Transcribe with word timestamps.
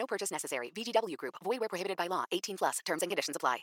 No 0.00 0.06
purchase 0.06 0.30
necessary. 0.30 0.72
VGW 0.74 1.16
Group. 1.18 1.34
Void 1.44 1.60
where 1.60 1.68
prohibited 1.68 1.98
by 1.98 2.06
law. 2.06 2.24
18 2.32 2.56
plus. 2.56 2.78
Terms 2.86 3.02
and 3.02 3.10
conditions 3.10 3.36
apply. 3.36 3.58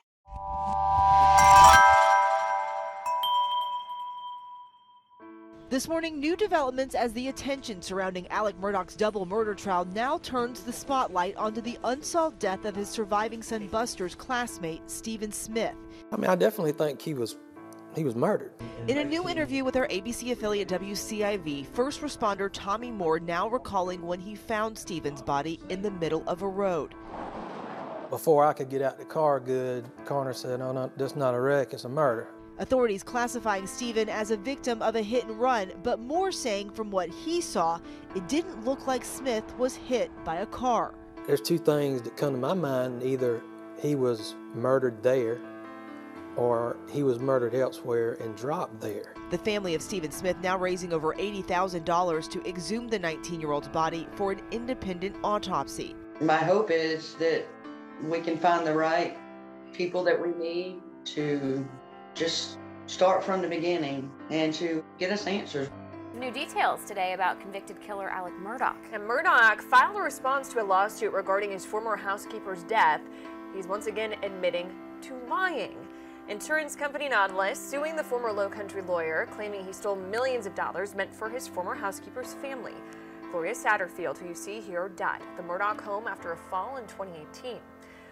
This 5.70 5.90
morning, 5.90 6.20
new 6.20 6.38
developments 6.38 6.96
as 6.96 7.12
the 7.12 7.28
attention 7.28 7.82
surrounding 7.82 8.26
Alec 8.30 8.58
Murdaugh's 8.58 8.96
double 8.96 9.26
murder 9.26 9.54
trial 9.54 9.84
now 9.84 10.18
turns 10.20 10.62
the 10.62 10.72
spotlight 10.72 11.36
onto 11.36 11.60
the 11.60 11.78
unsolved 11.84 12.40
death 12.40 12.64
of 12.64 12.74
his 12.74 12.88
surviving 12.88 13.42
son 13.42 13.68
Buster's 13.68 14.16
classmate, 14.16 14.90
Stephen 14.90 15.32
Smith. 15.32 15.76
I 16.14 16.16
mean, 16.16 16.30
I 16.30 16.36
definitely 16.36 16.72
think 16.72 17.02
he 17.02 17.14
was 17.14 17.36
he 17.98 18.04
was 18.04 18.16
murdered. 18.16 18.52
In 18.88 19.00
a 19.00 19.04
new 19.04 19.28
interview 19.28 19.66
with 19.66 19.76
our 19.76 19.88
ABC 19.88 20.32
affiliate 20.32 20.70
WCIV, 20.70 21.66
first 21.68 22.02
responder 22.02 22.50
Tommy 22.52 22.92
Moore 22.92 23.20
now 23.20 23.50
recalling 23.50 24.02
when 24.02 24.20
he 24.20 24.36
found 24.36 24.78
Stephen's 24.78 25.22
body 25.22 25.60
in 25.70 25.82
the 25.82 25.92
middle 25.92 26.24
of 26.28 26.44
a 26.44 26.48
road. 26.48 26.94
Before 28.10 28.46
I 28.46 28.54
could 28.54 28.70
get 28.70 28.82
out 28.82 28.98
the 28.98 29.06
car 29.06 29.40
good, 29.40 29.84
Connor 30.06 30.34
said, 30.34 30.60
"No, 30.60 30.72
no, 30.72 30.90
that's 30.96 31.16
not 31.16 31.34
a 31.34 31.42
wreck; 31.42 31.74
it's 31.74 31.84
a 31.84 31.90
murder." 31.90 32.30
Authorities 32.60 33.04
classifying 33.04 33.68
Stephen 33.68 34.10
as 34.10 34.32
a 34.32 34.38
victim 34.38 34.82
of 34.82 34.96
a 34.96 35.02
hit 35.02 35.26
and 35.26 35.38
run, 35.40 35.72
but 35.84 36.00
Moore 36.00 36.32
saying 36.32 36.70
from 36.72 36.90
what 36.90 37.10
he 37.10 37.42
saw, 37.42 37.80
it 38.16 38.28
didn't 38.28 38.64
look 38.64 38.88
like 38.88 39.04
Smith 39.04 39.44
was 39.58 39.76
hit 39.76 40.10
by 40.24 40.38
a 40.38 40.46
car. 40.46 40.94
There's 41.28 41.42
two 41.42 41.58
things 41.58 42.02
that 42.04 42.16
come 42.16 42.32
to 42.32 42.40
my 42.40 42.54
mind: 42.54 43.04
either 43.04 43.42
he 43.82 43.96
was 43.96 44.36
murdered 44.56 45.04
there, 45.04 45.38
or 46.38 46.78
he 46.90 47.04
was 47.04 47.20
murdered 47.20 47.56
elsewhere 47.56 48.14
and 48.22 48.36
dropped 48.38 48.80
there. 48.80 49.14
The 49.32 49.38
family 49.40 49.76
of 49.76 49.82
Stephen 49.82 50.12
Smith 50.12 50.38
now 50.42 50.58
raising 50.58 50.94
over 50.94 51.14
$80,000 51.16 52.30
to 52.32 52.48
exhume 52.48 52.88
the 52.88 53.00
19 53.00 53.42
year 53.42 53.52
old's 53.52 53.68
body 53.68 54.08
for 54.16 54.32
an 54.32 54.42
independent 54.52 55.16
autopsy. 55.24 55.96
My 56.22 56.38
hope 56.38 56.72
is 56.72 57.16
that 57.16 57.46
we 58.04 58.20
can 58.22 58.38
find 58.38 58.66
the 58.66 58.74
right 58.74 59.18
people 59.74 60.04
that 60.04 60.20
we 60.20 60.30
need 60.30 60.82
to 61.06 61.68
just 62.14 62.58
start 62.86 63.24
from 63.24 63.42
the 63.42 63.48
beginning 63.48 64.12
and 64.30 64.54
to 64.54 64.84
get 64.98 65.12
us 65.12 65.28
answers. 65.28 65.70
New 66.18 66.32
details 66.32 66.84
today 66.86 67.14
about 67.14 67.40
convicted 67.40 67.80
killer 67.80 68.10
Alec 68.10 68.34
Murdaugh. 68.42 68.76
And 68.92 69.04
Murdaugh 69.04 69.60
filed 69.62 69.98
a 69.98 70.02
response 70.02 70.52
to 70.54 70.62
a 70.62 70.66
lawsuit 70.66 71.14
regarding 71.14 71.52
his 71.52 71.66
former 71.66 71.96
housekeeper's 71.96 72.64
death. 72.64 73.02
He's 73.56 73.68
once 73.68 73.88
again 73.88 74.16
admitting 74.24 74.72
to 75.02 75.14
lying. 75.30 75.78
Insurance 76.30 76.76
company 76.76 77.08
Nautilus 77.08 77.58
suing 77.58 77.96
the 77.96 78.04
former 78.04 78.34
Low 78.34 78.50
Country 78.50 78.82
lawyer, 78.82 79.30
claiming 79.32 79.66
he 79.66 79.72
stole 79.72 79.96
millions 79.96 80.46
of 80.46 80.54
dollars 80.56 80.94
meant 80.94 81.16
for 81.16 81.30
his 81.30 81.48
former 81.48 81.74
housekeeper's 81.74 82.34
family. 82.34 82.74
Gloria 83.32 83.54
Satterfield, 83.54 84.18
who 84.18 84.28
you 84.28 84.36
see 84.36 84.60
here, 84.60 84.90
died 84.90 85.22
at 85.22 85.38
the 85.38 85.44
Murdaugh 85.44 85.80
home 85.80 86.06
after 86.06 86.34
a 86.34 86.38
fall 86.38 86.76
in 86.76 86.86
2018. 86.88 87.60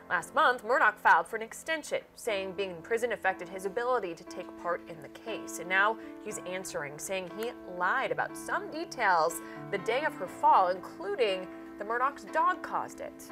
Last 0.10 0.34
month, 0.34 0.64
Murdaugh 0.64 0.96
filed 0.96 1.28
for 1.28 1.36
an 1.36 1.42
extension, 1.42 2.00
saying 2.16 2.54
being 2.54 2.70
in 2.70 2.82
prison 2.82 3.12
affected 3.12 3.50
his 3.50 3.66
ability 3.66 4.16
to 4.16 4.24
take 4.24 4.48
part 4.62 4.80
in 4.88 5.02
the 5.02 5.10
case. 5.10 5.60
And 5.60 5.68
now 5.68 5.98
he's 6.24 6.40
answering, 6.48 6.98
saying 6.98 7.32
he 7.38 7.52
lied 7.78 8.14
about 8.14 8.38
some 8.38 8.72
details 8.72 9.42
the 9.72 9.80
day 9.80 10.06
of 10.06 10.14
her 10.14 10.28
fall, 10.28 10.70
including 10.70 11.46
the 11.80 11.84
Murdaugh's 11.84 12.24
dog 12.32 12.62
caused 12.62 13.02
it. 13.02 13.30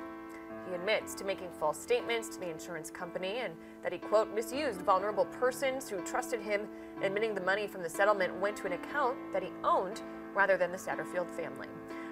He 0.67 0.75
admits 0.75 1.13
to 1.15 1.25
making 1.25 1.49
false 1.59 1.79
statements 1.79 2.29
to 2.29 2.39
the 2.39 2.49
insurance 2.49 2.89
company 2.89 3.39
and 3.39 3.53
that 3.83 3.91
he, 3.91 3.99
quote, 3.99 4.33
misused 4.33 4.81
vulnerable 4.81 5.25
persons 5.25 5.89
who 5.89 5.99
trusted 6.01 6.39
him, 6.39 6.67
admitting 7.01 7.35
the 7.35 7.41
money 7.41 7.67
from 7.67 7.83
the 7.83 7.89
settlement 7.89 8.33
went 8.39 8.55
to 8.57 8.67
an 8.67 8.73
account 8.73 9.17
that 9.33 9.43
he 9.43 9.49
owned 9.63 10.01
rather 10.33 10.57
than 10.57 10.71
the 10.71 10.77
Satterfield 10.77 11.29
family. 11.31 11.67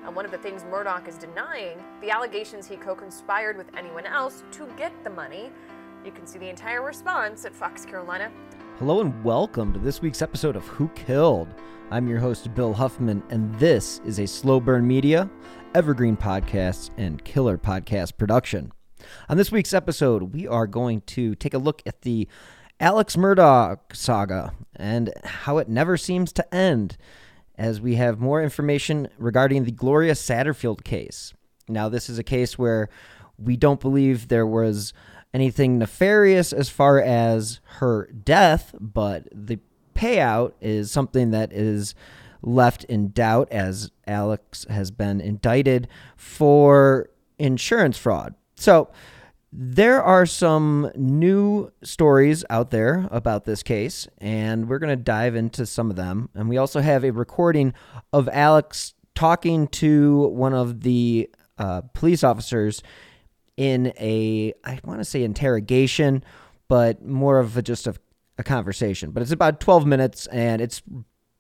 And 0.06 0.16
one 0.16 0.26
of 0.26 0.32
the 0.32 0.38
things 0.38 0.64
Murdaugh 0.64 1.08
is 1.08 1.18
denying, 1.18 1.78
the 2.02 2.10
allegations 2.10 2.68
he 2.68 2.76
co 2.76 2.96
conspired 2.96 3.58
with 3.58 3.68
anyone 3.78 4.06
else 4.06 4.44
to 4.52 4.68
get 4.78 4.92
the 5.04 5.10
money. 5.10 5.52
You 6.04 6.12
can 6.12 6.26
see 6.26 6.40
the 6.40 6.50
entire 6.50 6.82
response 6.82 7.46
at 7.46 7.54
Fox 7.54 7.86
Carolina. 7.86 8.32
Hello 8.82 9.00
and 9.00 9.24
welcome 9.24 9.72
to 9.74 9.80
this 9.80 10.02
week's 10.02 10.24
episode 10.24 10.56
of 10.56 10.66
Who 10.66 10.88
Killed. 10.96 11.48
I'm 11.92 12.08
your 12.08 12.18
host, 12.18 12.52
Bill 12.56 12.74
Huffman, 12.74 13.22
and 13.30 13.54
this 13.60 14.02
is 14.06 14.20
a 14.20 14.26
Slow 14.26 14.60
Burn 14.60 14.88
Media, 14.88 15.30
Evergreen 15.76 16.18
Podcasts, 16.18 16.90
and 16.98 17.24
Killer 17.24 17.60
Podcast 17.60 18.18
production. 18.18 18.72
On 19.30 19.38
this 19.38 19.52
week's 19.52 19.76
episode, 19.76 20.34
we 20.34 20.48
are 20.48 20.66
going 20.66 21.02
to 21.02 21.36
take 21.36 21.54
a 21.54 21.60
look 21.60 21.84
at 21.86 22.02
the 22.02 22.28
Alex 22.80 23.16
Murdaugh 23.16 23.78
saga 23.94 24.52
and 24.76 25.14
how 25.26 25.60
it 25.60 25.70
never 25.70 25.96
seems 25.96 26.34
to 26.34 26.52
end 26.52 26.98
as 27.60 27.80
we 27.80 27.98
have 27.98 28.20
more 28.20 28.42
information 28.42 29.10
regarding 29.20 29.64
the 29.64 29.72
Gloria 29.72 30.14
Satterfield 30.14 30.84
case. 30.84 31.36
Now, 31.70 31.88
this 31.88 32.10
is 32.10 32.18
a 32.18 32.24
case 32.24 32.58
where 32.58 32.90
we 33.38 33.58
don't 33.58 33.80
believe 33.80 34.28
there 34.28 34.48
was 34.48 34.92
anything 35.34 35.78
nefarious 35.78 36.54
as 36.54 36.70
far 36.70 37.00
as 37.00 37.60
her 37.78 38.08
death, 38.08 38.76
but 38.80 39.28
the 39.32 39.60
payout 39.96 40.54
is 40.62 40.92
something 40.92 41.32
that 41.32 41.54
is 41.54 41.96
left 42.42 42.84
in 42.86 43.10
doubt 43.10 43.48
as 43.52 43.92
Alex 44.08 44.66
has 44.70 44.92
been 44.92 45.22
indicted 45.22 45.88
for 46.16 47.10
insurance 47.38 47.98
fraud. 47.98 48.36
So, 48.56 48.90
there 49.54 50.02
are 50.02 50.26
some 50.26 50.90
new 50.96 51.74
stories 51.84 52.46
out 52.50 52.72
there 52.72 53.10
about 53.12 53.44
this 53.44 53.64
case, 53.64 54.08
and 54.20 54.70
we're 54.70 54.80
going 54.80 54.98
to 54.98 55.04
dive 55.04 55.36
into 55.36 55.66
some 55.66 55.90
of 55.90 55.98
them. 55.98 56.30
And 56.34 56.48
we 56.48 56.56
also 56.56 56.80
have 56.80 57.04
a 57.04 57.12
recording 57.12 57.74
of 58.14 58.30
Alex 58.30 58.94
talking 59.14 59.68
to 59.68 60.28
one 60.28 60.54
of 60.54 60.82
the 60.82 61.30
uh, 61.58 61.82
police 61.94 62.24
officers 62.24 62.82
in 63.58 63.94
a, 64.00 64.54
I 64.64 64.80
want 64.84 65.00
to 65.00 65.06
say 65.06 65.24
interrogation, 65.24 66.24
but 66.68 67.04
more 67.06 67.40
of 67.40 67.58
a, 67.58 67.62
just 67.62 67.88
a, 67.88 67.96
a 68.38 68.44
conversation. 68.44 69.12
But 69.12 69.22
it's 69.24 69.32
about 69.32 69.60
12 69.60 69.86
minutes, 69.86 70.28
and 70.28 70.62
it's 70.62 70.82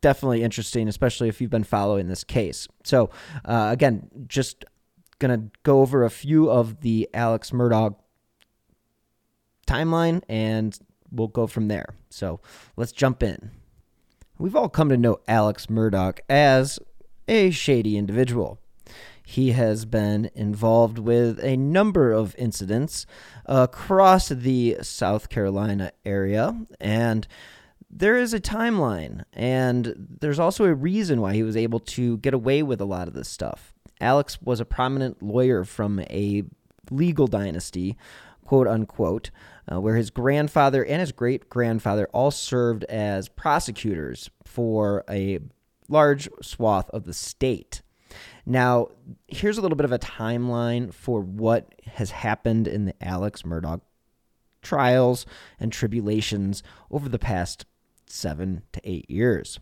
definitely 0.01 0.43
interesting, 0.43 0.87
especially 0.87 1.29
if 1.29 1.39
you've 1.39 1.51
been 1.51 1.63
following 1.63 2.07
this 2.07 2.23
case. 2.23 2.67
So, 2.83 3.09
uh, 3.45 3.69
again, 3.71 4.09
just 4.27 4.65
to 5.21 5.51
go 5.63 5.81
over 5.81 6.03
a 6.03 6.09
few 6.09 6.49
of 6.49 6.81
the 6.81 7.09
Alex 7.13 7.51
Murdaugh 7.51 7.95
timeline 9.67 10.21
and 10.27 10.77
we'll 11.11 11.27
go 11.27 11.47
from 11.47 11.67
there. 11.67 11.95
So 12.09 12.41
let's 12.75 12.91
jump 12.91 13.23
in. 13.23 13.51
We've 14.37 14.55
all 14.55 14.69
come 14.69 14.89
to 14.89 14.97
know 14.97 15.19
Alex 15.27 15.67
Murdaugh 15.67 16.19
as 16.29 16.79
a 17.27 17.51
shady 17.51 17.97
individual. 17.97 18.59
He 19.31 19.53
has 19.53 19.85
been 19.85 20.29
involved 20.35 20.99
with 20.99 21.39
a 21.41 21.55
number 21.55 22.11
of 22.11 22.35
incidents 22.37 23.05
across 23.45 24.27
the 24.27 24.79
South 24.81 25.29
Carolina 25.29 25.93
area, 26.03 26.65
and 26.81 27.25
there 27.89 28.17
is 28.17 28.33
a 28.33 28.41
timeline, 28.41 29.23
and 29.31 30.17
there's 30.19 30.37
also 30.37 30.65
a 30.65 30.73
reason 30.73 31.21
why 31.21 31.33
he 31.33 31.43
was 31.43 31.55
able 31.55 31.79
to 31.79 32.17
get 32.17 32.33
away 32.33 32.61
with 32.61 32.81
a 32.81 32.85
lot 32.85 33.07
of 33.07 33.13
this 33.13 33.29
stuff. 33.29 33.73
Alex 34.01 34.41
was 34.41 34.59
a 34.59 34.65
prominent 34.65 35.23
lawyer 35.23 35.63
from 35.63 36.01
a 36.01 36.43
legal 36.89 37.27
dynasty, 37.27 37.95
quote 38.43 38.67
unquote, 38.67 39.31
uh, 39.71 39.79
where 39.79 39.95
his 39.95 40.09
grandfather 40.09 40.83
and 40.83 40.99
his 40.99 41.13
great 41.13 41.49
grandfather 41.49 42.05
all 42.11 42.31
served 42.31 42.83
as 42.83 43.29
prosecutors 43.29 44.29
for 44.43 45.05
a 45.09 45.39
large 45.87 46.27
swath 46.41 46.89
of 46.89 47.05
the 47.05 47.13
state. 47.13 47.81
Now, 48.45 48.89
here's 49.27 49.57
a 49.57 49.61
little 49.61 49.75
bit 49.75 49.85
of 49.85 49.91
a 49.91 49.99
timeline 49.99 50.93
for 50.93 51.21
what 51.21 51.73
has 51.85 52.11
happened 52.11 52.67
in 52.67 52.85
the 52.85 52.95
Alex 53.01 53.43
Murdaugh 53.43 53.81
trials 54.61 55.25
and 55.59 55.71
tribulations 55.71 56.63
over 56.89 57.09
the 57.09 57.19
past 57.19 57.65
seven 58.05 58.63
to 58.73 58.81
eight 58.83 59.09
years. 59.09 59.59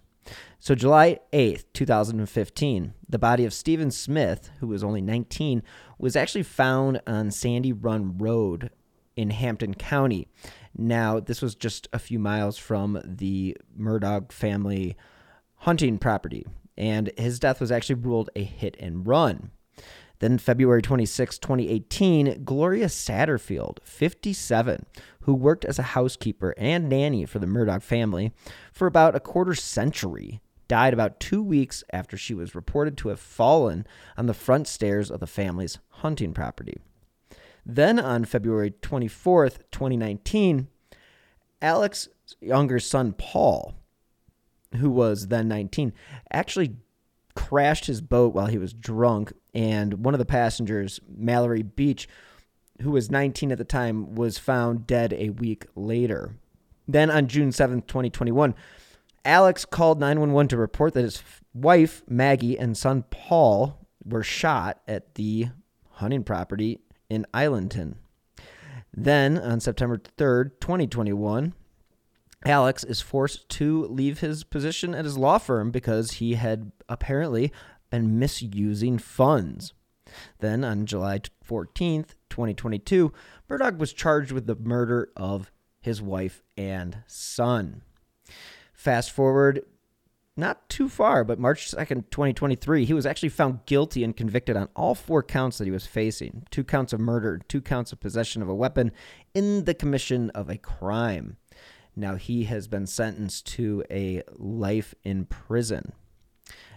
So, 0.60 0.76
July 0.76 1.20
8th, 1.34 1.64
2015, 1.74 2.94
the 3.08 3.20
body 3.20 3.46
of 3.46 3.54
Stephen 3.54 3.90
Smith, 3.90 4.52
who 4.60 4.68
was 4.68 4.84
only 4.84 5.02
19, 5.02 5.64
was 5.98 6.16
actually 6.16 6.44
found 6.44 7.02
on 7.08 7.32
Sandy 7.32 7.74
Run 7.74 8.18
Road 8.18 8.70
in 9.16 9.32
Hampton 9.32 9.74
County. 9.74 10.28
Now, 10.78 11.20
this 11.20 11.42
was 11.42 11.56
just 11.56 11.88
a 11.92 12.00
few 12.00 12.20
miles 12.20 12.58
from 12.58 13.02
the 13.04 13.58
Murdaugh 13.78 14.32
family 14.32 14.96
hunting 15.56 15.98
property, 15.98 16.46
and 16.80 17.12
his 17.18 17.40
death 17.40 17.60
was 17.60 17.72
actually 17.72 17.96
ruled 17.96 18.30
a 18.36 18.44
hit 18.44 18.76
and 18.80 19.06
run. 19.06 19.52
Then 20.20 20.38
February 20.38 20.82
26, 20.82 21.38
2018, 21.38 22.44
Gloria 22.44 22.88
Satterfield, 22.88 23.78
57, 23.84 24.86
who 25.22 25.34
worked 25.34 25.64
as 25.64 25.80
a 25.80 25.84
housekeeper 25.84 26.54
and 26.58 26.90
nanny 26.90 27.26
for 27.26 27.40
the 27.40 27.48
Murdaugh 27.48 27.82
family 27.82 28.34
for 28.74 28.88
about 28.88 29.16
a 29.16 29.22
quarter 29.22 29.56
century, 29.56 30.42
died 30.68 30.94
about 30.94 31.20
two 31.20 31.42
weeks 31.42 31.84
after 31.94 32.18
she 32.18 32.34
was 32.34 32.54
reported 32.54 32.98
to 32.98 33.10
have 33.10 33.20
fallen 33.20 33.88
on 34.18 34.26
the 34.26 34.34
front 34.34 34.68
stairs 34.68 35.10
of 35.10 35.20
the 35.20 35.28
family's 35.28 35.80
hunting 35.90 36.34
property. 36.34 36.78
Then 37.66 38.00
on 38.00 38.26
February 38.26 38.72
24th, 38.72 39.60
2019, 39.72 40.68
Alex's 41.62 42.10
younger 42.42 42.80
son, 42.80 43.14
Paul, 43.14 43.76
who 44.78 44.90
was 44.90 45.28
then 45.28 45.48
19, 45.48 45.94
actually 46.32 46.76
crashed 47.36 47.86
his 47.86 48.02
boat 48.02 48.34
while 48.34 48.48
he 48.48 48.58
was 48.58 48.74
drunk. 48.74 49.34
And 49.54 50.06
one 50.06 50.14
of 50.14 50.20
the 50.20 50.26
passengers, 50.26 51.00
Mallory 51.08 51.64
Beach, 51.64 52.08
who 52.82 52.92
was 52.92 53.12
19 53.12 53.52
at 53.52 53.58
the 53.58 53.64
time, 53.64 54.16
was 54.16 54.38
found 54.38 54.88
dead 54.88 55.14
a 55.14 55.30
week 55.30 55.66
later. 55.76 56.36
Then 56.88 57.12
on 57.12 57.28
June 57.28 57.50
7th, 57.50 57.88
2021, 57.88 58.56
Alex 59.26 59.66
called 59.66 60.00
911 60.00 60.48
to 60.50 60.58
report 60.58 60.94
that 60.94 61.04
his 61.04 61.22
wife, 61.54 62.04
Maggie, 62.08 62.58
and 62.58 62.78
son, 62.78 63.04
Paul, 63.10 63.86
were 64.04 64.24
shot 64.24 64.82
at 64.88 65.16
the 65.16 65.50
hunting 65.92 66.24
property 66.24 66.80
in 67.10 67.26
Islandton. 67.34 67.98
Then 68.94 69.38
on 69.38 69.60
September 69.60 69.98
3rd, 69.98 70.52
2021, 70.62 71.54
Alex 72.46 72.84
is 72.84 73.02
forced 73.02 73.50
to 73.50 73.86
leave 73.86 74.20
his 74.20 74.44
position 74.44 74.96
at 74.96 75.06
his 75.06 75.18
law 75.18 75.38
firm 75.38 75.72
because 75.72 76.14
he 76.14 76.36
had 76.36 76.72
apparently 76.88 77.52
been 77.90 78.18
misusing 78.18 78.98
funds. 78.98 79.74
Then 80.40 80.64
on 80.64 80.86
July 80.86 81.20
14th, 81.48 82.16
2022, 82.30 83.12
Murdaugh 83.50 83.78
was 83.78 83.94
charged 83.94 84.32
with 84.32 84.48
the 84.48 84.56
murder 84.56 85.10
of 85.16 85.52
his 85.82 86.02
wife 86.02 86.42
and 86.58 87.04
son. 87.08 87.82
Fast 88.74 89.12
forward 89.12 89.64
not 90.38 90.70
too 90.70 90.88
far, 90.88 91.26
but 91.26 91.38
March 91.38 91.70
2nd, 91.70 92.10
2023, 92.12 92.86
he 92.86 92.94
was 92.94 93.06
actually 93.06 93.30
found 93.30 93.66
guilty 93.66 94.04
and 94.04 94.16
convicted 94.16 94.56
on 94.56 94.70
all 94.76 94.96
four 94.96 95.22
counts 95.22 95.58
that 95.58 95.66
he 95.66 95.72
was 95.72 95.86
facing 95.86 96.46
two 96.50 96.64
counts 96.64 96.94
of 96.94 97.00
murder, 97.02 97.42
two 97.50 97.62
counts 97.62 97.92
of 97.92 98.00
possession 98.00 98.42
of 98.42 98.48
a 98.48 98.56
weapon 98.56 98.92
in 99.34 99.66
the 99.66 99.74
commission 99.74 100.30
of 100.30 100.50
a 100.50 100.58
crime. 100.58 101.36
Now 102.00 102.16
he 102.16 102.46
has 102.46 102.68
been 102.68 102.88
sentenced 102.88 103.46
to 103.48 103.84
a 103.92 104.24
life 104.38 104.96
in 105.04 105.26
prison. 105.26 105.92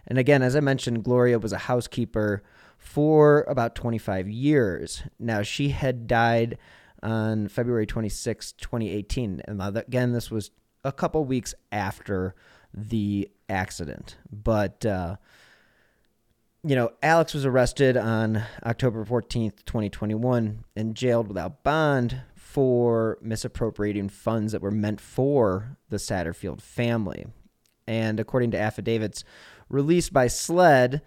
And 0.06 0.18
again, 0.18 0.42
as 0.42 0.56
I 0.56 0.60
mentioned, 0.60 1.04
Gloria 1.04 1.38
was 1.38 1.52
a 1.52 1.58
housekeeper 1.58 2.42
for 2.76 3.44
about 3.48 3.76
25 3.76 4.28
years. 4.28 5.04
Now 5.18 5.42
she 5.42 5.68
had 5.68 6.08
died 6.08 6.58
on 7.02 7.48
February 7.48 7.86
26, 7.86 8.52
2018. 8.52 9.42
And 9.46 9.62
again, 9.76 10.12
this 10.12 10.30
was 10.30 10.50
a 10.84 10.92
couple 10.92 11.24
weeks 11.24 11.54
after 11.70 12.34
the 12.74 13.30
accident. 13.48 14.16
But, 14.30 14.84
uh, 14.84 15.16
you 16.64 16.74
know, 16.74 16.90
Alex 17.02 17.34
was 17.34 17.46
arrested 17.46 17.96
on 17.96 18.42
October 18.64 19.04
14th, 19.04 19.64
2021, 19.66 20.64
and 20.74 20.94
jailed 20.94 21.28
without 21.28 21.62
bond 21.62 22.22
for 22.52 23.16
misappropriating 23.22 24.10
funds 24.10 24.52
that 24.52 24.60
were 24.60 24.70
meant 24.70 25.00
for 25.00 25.78
the 25.88 25.96
Satterfield 25.96 26.60
family. 26.60 27.24
And 27.86 28.20
according 28.20 28.50
to 28.50 28.60
affidavits 28.60 29.24
released 29.70 30.12
by 30.12 30.26
SLED, 30.26 31.00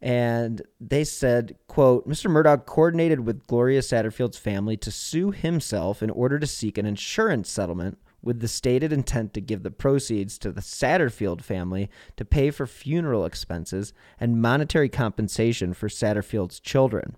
and 0.00 0.62
they 0.80 1.04
said, 1.04 1.56
quote, 1.66 2.08
Mr. 2.08 2.30
Murdaugh 2.30 2.64
coordinated 2.64 3.20
with 3.20 3.46
Gloria 3.46 3.80
Satterfield's 3.80 4.38
family 4.38 4.78
to 4.78 4.90
sue 4.90 5.30
himself 5.30 6.02
in 6.02 6.08
order 6.08 6.38
to 6.38 6.46
seek 6.46 6.78
an 6.78 6.86
insurance 6.86 7.50
settlement 7.50 7.98
with 8.22 8.40
the 8.40 8.48
stated 8.48 8.90
intent 8.90 9.34
to 9.34 9.42
give 9.42 9.64
the 9.64 9.70
proceeds 9.70 10.38
to 10.38 10.50
the 10.50 10.62
Satterfield 10.62 11.42
family 11.42 11.90
to 12.16 12.24
pay 12.24 12.50
for 12.50 12.66
funeral 12.66 13.26
expenses 13.26 13.92
and 14.18 14.40
monetary 14.40 14.88
compensation 14.88 15.74
for 15.74 15.88
Satterfield's 15.88 16.60
children. 16.60 17.16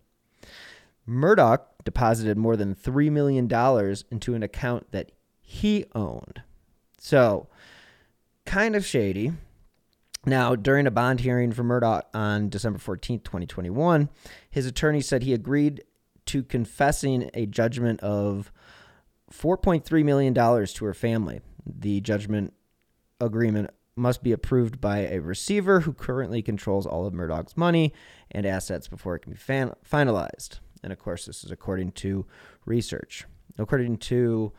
Murdaugh 1.08 1.60
deposited 1.84 2.36
more 2.36 2.56
than 2.56 2.74
$3 2.74 3.10
million 3.10 3.44
into 4.10 4.34
an 4.34 4.42
account 4.42 4.90
that 4.92 5.12
he 5.40 5.84
owned. 5.94 6.42
So, 6.98 7.48
kind 8.46 8.76
of 8.76 8.84
shady. 8.84 9.32
Now, 10.26 10.54
during 10.54 10.86
a 10.86 10.90
bond 10.90 11.20
hearing 11.20 11.52
for 11.52 11.64
Murdaugh 11.64 12.02
on 12.12 12.50
December 12.50 12.78
14th, 12.78 13.24
2021, 13.24 14.10
his 14.50 14.66
attorney 14.66 15.00
said 15.00 15.22
he 15.22 15.32
agreed 15.32 15.82
to 16.26 16.42
confessing 16.42 17.30
a 17.32 17.46
judgment 17.46 18.00
of 18.00 18.52
$4.3 19.32 20.04
million 20.04 20.34
to 20.34 20.84
her 20.84 20.94
family. 20.94 21.40
The 21.66 22.00
judgment 22.00 22.52
agreement 23.20 23.70
must 23.96 24.22
be 24.22 24.32
approved 24.32 24.80
by 24.80 24.98
a 25.06 25.20
receiver 25.20 25.80
who 25.80 25.92
currently 25.92 26.42
controls 26.42 26.86
all 26.86 27.06
of 27.06 27.14
Murdaugh's 27.14 27.56
money 27.56 27.92
and 28.30 28.46
assets 28.46 28.88
before 28.88 29.14
it 29.14 29.20
can 29.20 29.32
be 29.32 29.38
fan- 29.38 29.74
finalized. 29.88 30.60
And 30.82 30.92
of 30.92 30.98
course, 30.98 31.26
this 31.26 31.44
is 31.44 31.50
according 31.50 31.92
to 31.92 32.26
research. 32.64 33.26
According 33.58 33.98
to 33.98 34.52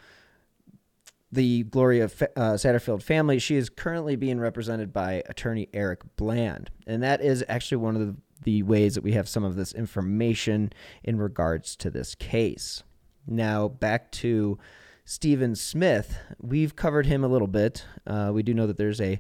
the 1.32 1.64
Gloria 1.64 2.06
uh, 2.06 2.58
Satterfield 2.58 3.02
family, 3.02 3.40
she 3.40 3.56
is 3.56 3.70
currently 3.70 4.16
being 4.16 4.40
represented 4.40 4.92
by 4.92 5.24
attorney 5.30 5.70
Eric 5.74 6.02
Bland. 6.18 6.70
And 6.86 7.02
that 7.04 7.22
is 7.22 7.44
actually 7.48 7.78
one 7.78 7.96
of 7.96 8.02
the, 8.02 8.16
the 8.44 8.64
ways 8.64 8.96
that 8.96 9.04
we 9.04 9.14
have 9.14 9.30
some 9.30 9.44
of 9.44 9.56
this 9.56 9.74
information 9.74 10.74
in 11.04 11.18
regards 11.18 11.76
to 11.78 11.90
this 11.90 12.16
case. 12.16 12.84
Now, 13.26 13.68
back 13.68 14.12
to 14.14 14.58
Stephen 15.06 15.56
Smith. 15.56 16.18
We've 16.40 16.76
covered 16.76 17.06
him 17.06 17.24
a 17.24 17.28
little 17.28 17.48
bit. 17.48 17.86
Uh, 18.06 18.32
we 18.34 18.44
do 18.44 18.54
know 18.54 18.68
that 18.68 18.78
there's 18.78 19.02
a 19.02 19.20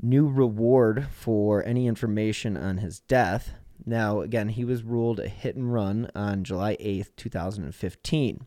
new 0.00 0.26
reward 0.26 1.06
for 1.10 1.64
any 1.64 1.86
information 1.86 2.56
on 2.56 2.78
his 2.78 3.00
death. 3.00 3.54
Now, 3.86 4.20
again, 4.20 4.48
he 4.48 4.64
was 4.64 4.82
ruled 4.82 5.20
a 5.20 5.28
hit 5.28 5.56
and 5.56 5.72
run 5.72 6.10
on 6.14 6.44
July 6.44 6.76
8th, 6.76 7.10
2015. 7.16 8.46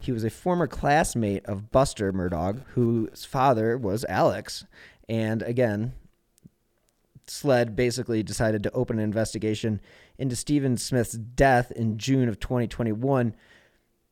He 0.00 0.12
was 0.12 0.24
a 0.24 0.30
former 0.30 0.66
classmate 0.66 1.46
of 1.46 1.70
Buster 1.70 2.12
Murdaugh, 2.12 2.64
whose 2.74 3.24
father 3.24 3.78
was 3.78 4.04
Alex. 4.08 4.64
And 5.08 5.42
again, 5.42 5.92
SLED 7.26 7.76
basically 7.76 8.22
decided 8.22 8.62
to 8.64 8.72
open 8.72 8.98
an 8.98 9.04
investigation 9.04 9.80
into 10.18 10.36
Stephen 10.36 10.76
Smith's 10.76 11.12
death 11.12 11.70
in 11.70 11.98
June 11.98 12.28
of 12.28 12.40
2021 12.40 13.34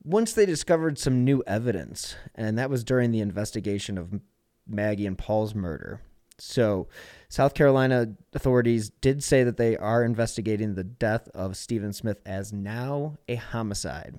once 0.03 0.33
they 0.33 0.47
discovered 0.47 0.99
some 0.99 1.25
new 1.25 1.43
evidence, 1.47 2.17
and 2.35 2.59
that 2.59 2.71
was 2.71 2.85
during 2.85 3.11
the 3.11 3.21
investigation 3.21 3.99
of 3.99 4.21
Maggie 4.67 5.07
and 5.07 5.19
Paul's 5.19 5.55
murder. 5.55 6.01
So, 6.39 6.89
South 7.31 7.55
Carolina 7.55 8.09
authorities 8.33 8.91
did 8.91 9.23
say 9.23 9.45
that 9.45 9.57
they 9.57 9.77
are 9.77 10.03
investigating 10.03 10.75
the 10.75 10.83
death 10.83 11.29
of 11.29 11.57
Stephen 11.57 11.93
Smith 11.93 12.21
as 12.27 12.53
now 12.53 13.19
a 13.29 13.37
homicide. 13.37 14.19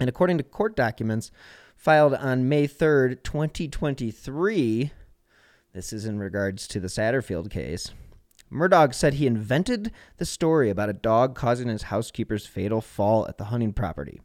And 0.00 0.08
according 0.08 0.38
to 0.38 0.42
court 0.42 0.74
documents 0.74 1.30
filed 1.76 2.14
on 2.14 2.48
May 2.48 2.66
3rd, 2.66 3.22
2023, 3.22 4.92
this 5.74 5.92
is 5.92 6.06
in 6.06 6.18
regards 6.18 6.66
to 6.68 6.80
the 6.80 6.88
Satterfield 6.88 7.50
case. 7.50 7.90
Murdaugh 8.50 8.94
said 8.94 9.14
he 9.14 9.26
invented 9.26 9.92
the 10.16 10.24
story 10.24 10.70
about 10.70 10.88
a 10.88 10.94
dog 10.94 11.34
causing 11.34 11.68
his 11.68 11.82
housekeeper's 11.82 12.46
fatal 12.46 12.80
fall 12.80 13.28
at 13.28 13.36
the 13.36 13.44
hunting 13.44 13.74
property. 13.74 14.22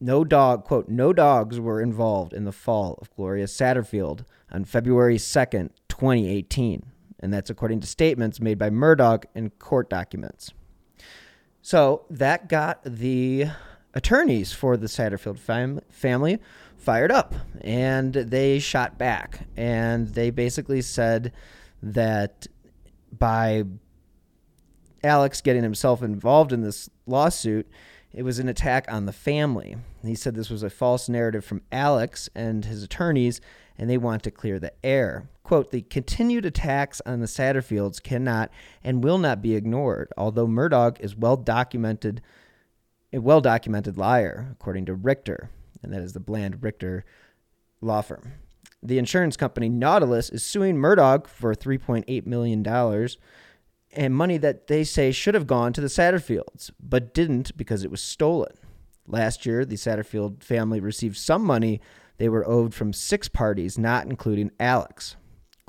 No 0.00 0.24
dog, 0.24 0.64
quote, 0.64 0.88
no 0.88 1.12
dogs 1.12 1.60
were 1.60 1.82
involved 1.82 2.32
in 2.32 2.44
the 2.44 2.52
fall 2.52 2.98
of 3.02 3.14
Gloria 3.14 3.44
Satterfield 3.44 4.24
on 4.50 4.64
February 4.64 5.18
2nd, 5.18 5.70
2018. 6.04 6.84
And 7.20 7.32
that's 7.32 7.48
according 7.48 7.80
to 7.80 7.86
statements 7.86 8.40
made 8.40 8.58
by 8.58 8.68
Murdaugh 8.68 9.24
in 9.34 9.50
court 9.50 9.88
documents. 9.88 10.52
So 11.62 12.04
that 12.10 12.48
got 12.48 12.82
the 12.84 13.46
attorneys 13.94 14.52
for 14.52 14.76
the 14.76 14.86
Satterfield 14.86 15.38
fam- 15.38 15.80
family 15.88 16.40
fired 16.76 17.10
up 17.10 17.34
and 17.62 18.12
they 18.12 18.58
shot 18.58 18.98
back. 18.98 19.46
And 19.56 20.08
they 20.08 20.28
basically 20.28 20.82
said 20.82 21.32
that 21.82 22.46
by 23.10 23.64
Alex 25.02 25.40
getting 25.40 25.62
himself 25.62 26.02
involved 26.02 26.52
in 26.52 26.60
this 26.60 26.90
lawsuit, 27.06 27.66
it 28.12 28.24
was 28.24 28.38
an 28.38 28.48
attack 28.48 28.84
on 28.92 29.06
the 29.06 29.12
family. 29.12 29.76
He 30.04 30.14
said 30.14 30.34
this 30.34 30.50
was 30.50 30.62
a 30.62 30.68
false 30.68 31.08
narrative 31.08 31.46
from 31.46 31.62
Alex 31.72 32.28
and 32.34 32.66
his 32.66 32.82
attorneys, 32.82 33.40
and 33.78 33.88
they 33.88 33.96
want 33.96 34.22
to 34.24 34.30
clear 34.30 34.58
the 34.58 34.72
air. 34.84 35.30
Quote, 35.44 35.70
the 35.70 35.82
continued 35.82 36.46
attacks 36.46 37.02
on 37.04 37.20
the 37.20 37.26
Satterfields 37.26 38.02
cannot 38.02 38.50
and 38.82 39.04
will 39.04 39.18
not 39.18 39.42
be 39.42 39.54
ignored, 39.54 40.10
although 40.16 40.46
Murdaugh 40.46 40.98
is 41.00 41.14
well 41.14 41.36
documented 41.36 42.20
a 43.12 43.20
well 43.20 43.40
documented 43.40 43.96
liar, 43.96 44.48
according 44.50 44.86
to 44.86 44.94
Richter, 44.94 45.50
and 45.82 45.92
that 45.92 46.02
is 46.02 46.14
the 46.14 46.20
Bland 46.20 46.62
Richter 46.62 47.04
law 47.80 48.00
firm. 48.00 48.32
The 48.82 48.98
insurance 48.98 49.36
company 49.36 49.68
Nautilus 49.68 50.30
is 50.30 50.42
suing 50.42 50.76
Murdaugh 50.76 51.26
for 51.26 51.54
$3.8 51.54 52.26
million 52.26 52.66
and 53.92 54.14
money 54.14 54.36
that 54.38 54.66
they 54.66 54.82
say 54.82 55.12
should 55.12 55.34
have 55.34 55.46
gone 55.46 55.72
to 55.74 55.80
the 55.80 55.86
Satterfields, 55.86 56.70
but 56.80 57.14
didn't 57.14 57.56
because 57.56 57.84
it 57.84 57.90
was 57.90 58.02
stolen. 58.02 58.52
Last 59.06 59.46
year, 59.46 59.64
the 59.64 59.76
Satterfield 59.76 60.42
family 60.42 60.80
received 60.80 61.16
some 61.16 61.44
money 61.44 61.80
they 62.16 62.28
were 62.28 62.48
owed 62.48 62.74
from 62.74 62.92
six 62.92 63.28
parties, 63.28 63.78
not 63.78 64.06
including 64.06 64.50
Alex. 64.58 65.16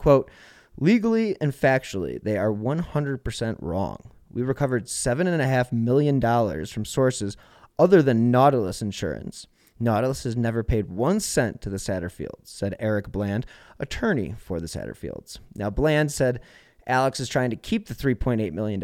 Quote, 0.06 0.30
legally 0.78 1.36
and 1.42 1.52
factually, 1.52 2.22
they 2.22 2.38
are 2.38 2.54
100% 2.54 3.56
wrong. 3.60 4.12
We 4.30 4.44
recovered 4.44 4.86
$7.5 4.86 5.72
million 5.72 6.22
from 6.68 6.86
sources 6.86 7.36
other 7.80 8.04
than 8.04 8.30
Nautilus 8.30 8.84
Insurance. 8.84 9.48
Nautilus 9.80 10.24
has 10.24 10.38
never 10.38 10.62
paid 10.62 10.92
one 10.92 11.20
cent 11.20 11.60
to 11.62 11.72
the 11.72 11.78
Satterfields, 11.78 12.44
said 12.44 12.76
Eric 12.80 13.12
Bland, 13.12 13.48
attorney 13.80 14.36
for 14.38 14.60
the 14.60 14.68
Satterfields. 14.68 15.40
Now, 15.56 15.72
Bland 15.72 16.12
said 16.12 16.40
Alex 16.86 17.20
is 17.20 17.28
trying 17.28 17.50
to 17.50 17.56
keep 17.56 17.88
the 17.88 17.96
$3.8 17.96 18.54
million. 18.54 18.80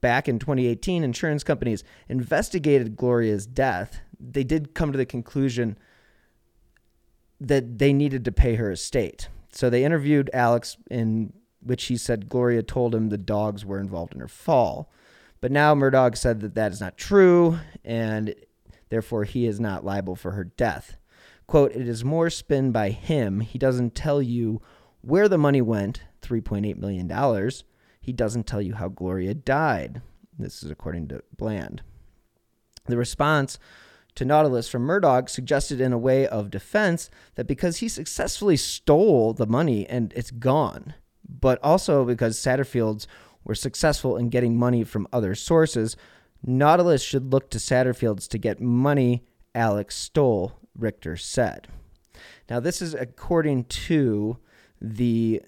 Back 0.00 0.26
in 0.26 0.38
2018, 0.38 1.04
insurance 1.04 1.44
companies 1.44 1.84
investigated 2.08 2.96
Gloria's 2.96 3.44
death. 3.44 4.00
They 4.18 4.44
did 4.44 4.72
come 4.72 4.90
to 4.90 4.96
the 4.96 5.04
conclusion 5.04 5.76
that 7.38 7.76
they 7.76 7.92
needed 7.92 8.24
to 8.24 8.32
pay 8.32 8.54
her 8.54 8.70
estate. 8.70 9.28
So 9.52 9.68
they 9.68 9.84
interviewed 9.84 10.30
Alex, 10.32 10.76
in 10.90 11.32
which 11.60 11.84
he 11.84 11.96
said 11.96 12.28
Gloria 12.28 12.62
told 12.62 12.94
him 12.94 13.08
the 13.08 13.18
dogs 13.18 13.64
were 13.64 13.80
involved 13.80 14.14
in 14.14 14.20
her 14.20 14.28
fall. 14.28 14.90
But 15.40 15.52
now 15.52 15.74
Murdaugh 15.74 16.16
said 16.16 16.40
that 16.40 16.54
that 16.54 16.72
is 16.72 16.80
not 16.80 16.96
true, 16.96 17.58
and 17.84 18.34
therefore 18.90 19.24
he 19.24 19.46
is 19.46 19.58
not 19.58 19.84
liable 19.84 20.16
for 20.16 20.32
her 20.32 20.44
death. 20.44 20.96
Quote, 21.46 21.72
it 21.72 21.88
is 21.88 22.04
more 22.04 22.30
spin 22.30 22.70
by 22.70 22.90
him. 22.90 23.40
He 23.40 23.58
doesn't 23.58 23.94
tell 23.94 24.22
you 24.22 24.62
where 25.00 25.28
the 25.28 25.38
money 25.38 25.60
went, 25.60 26.02
$3.8 26.22 26.76
million. 26.76 27.50
He 28.00 28.12
doesn't 28.12 28.46
tell 28.46 28.62
you 28.62 28.74
how 28.74 28.88
Gloria 28.88 29.34
died. 29.34 30.02
This 30.38 30.62
is 30.62 30.70
according 30.70 31.08
to 31.08 31.22
Bland. 31.36 31.82
The 32.86 32.96
response 32.96 33.58
to 34.20 34.26
Nautilus 34.26 34.68
from 34.68 34.86
Murdaugh 34.86 35.30
suggested 35.30 35.80
in 35.80 35.94
a 35.94 35.98
way 35.98 36.28
of 36.28 36.50
defense 36.50 37.08
that 37.36 37.46
because 37.46 37.78
he 37.78 37.88
successfully 37.88 38.58
stole 38.58 39.32
the 39.32 39.46
money 39.46 39.88
and 39.88 40.12
it's 40.14 40.30
gone, 40.30 40.92
but 41.26 41.58
also 41.62 42.04
because 42.04 42.36
Satterfields 42.36 43.06
were 43.44 43.54
successful 43.54 44.18
in 44.18 44.28
getting 44.28 44.58
money 44.58 44.84
from 44.84 45.08
other 45.10 45.34
sources, 45.34 45.96
Nautilus 46.44 47.02
should 47.02 47.32
look 47.32 47.48
to 47.48 47.56
Satterfields 47.56 48.28
to 48.28 48.36
get 48.36 48.60
money 48.60 49.24
Alex 49.54 49.96
stole, 49.96 50.52
Richter 50.76 51.16
said. 51.16 51.68
Now, 52.50 52.60
this 52.60 52.82
is 52.82 52.92
according 52.92 53.64
to 53.64 54.36
the 54.82 55.40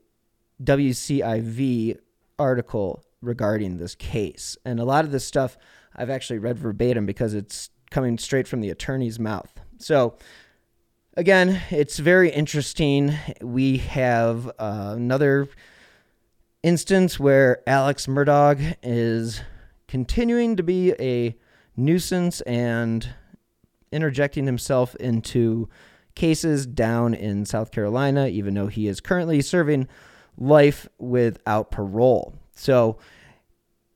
WCIV 0.64 1.98
article 2.38 3.04
regarding 3.20 3.76
this 3.76 3.94
case. 3.94 4.56
And 4.64 4.80
a 4.80 4.84
lot 4.84 5.04
of 5.04 5.12
this 5.12 5.26
stuff 5.26 5.58
I've 5.94 6.08
actually 6.08 6.38
read 6.38 6.58
verbatim 6.58 7.04
because 7.04 7.34
it's 7.34 7.68
coming 7.92 8.18
straight 8.18 8.48
from 8.48 8.60
the 8.60 8.70
attorney's 8.70 9.18
mouth. 9.20 9.52
So, 9.78 10.16
again, 11.16 11.60
it's 11.70 11.98
very 11.98 12.30
interesting. 12.30 13.14
We 13.40 13.78
have 13.78 14.48
uh, 14.58 14.94
another 14.96 15.48
instance 16.62 17.20
where 17.20 17.62
Alex 17.66 18.06
Murdaugh 18.06 18.76
is 18.82 19.42
continuing 19.88 20.56
to 20.56 20.62
be 20.62 20.94
a 20.98 21.36
nuisance 21.76 22.40
and 22.42 23.14
interjecting 23.90 24.46
himself 24.46 24.94
into 24.96 25.68
cases 26.14 26.66
down 26.66 27.14
in 27.14 27.44
South 27.44 27.70
Carolina, 27.70 28.26
even 28.26 28.54
though 28.54 28.66
he 28.66 28.86
is 28.86 29.00
currently 29.00 29.40
serving 29.42 29.88
life 30.38 30.88
without 30.98 31.70
parole. 31.70 32.34
So 32.54 32.98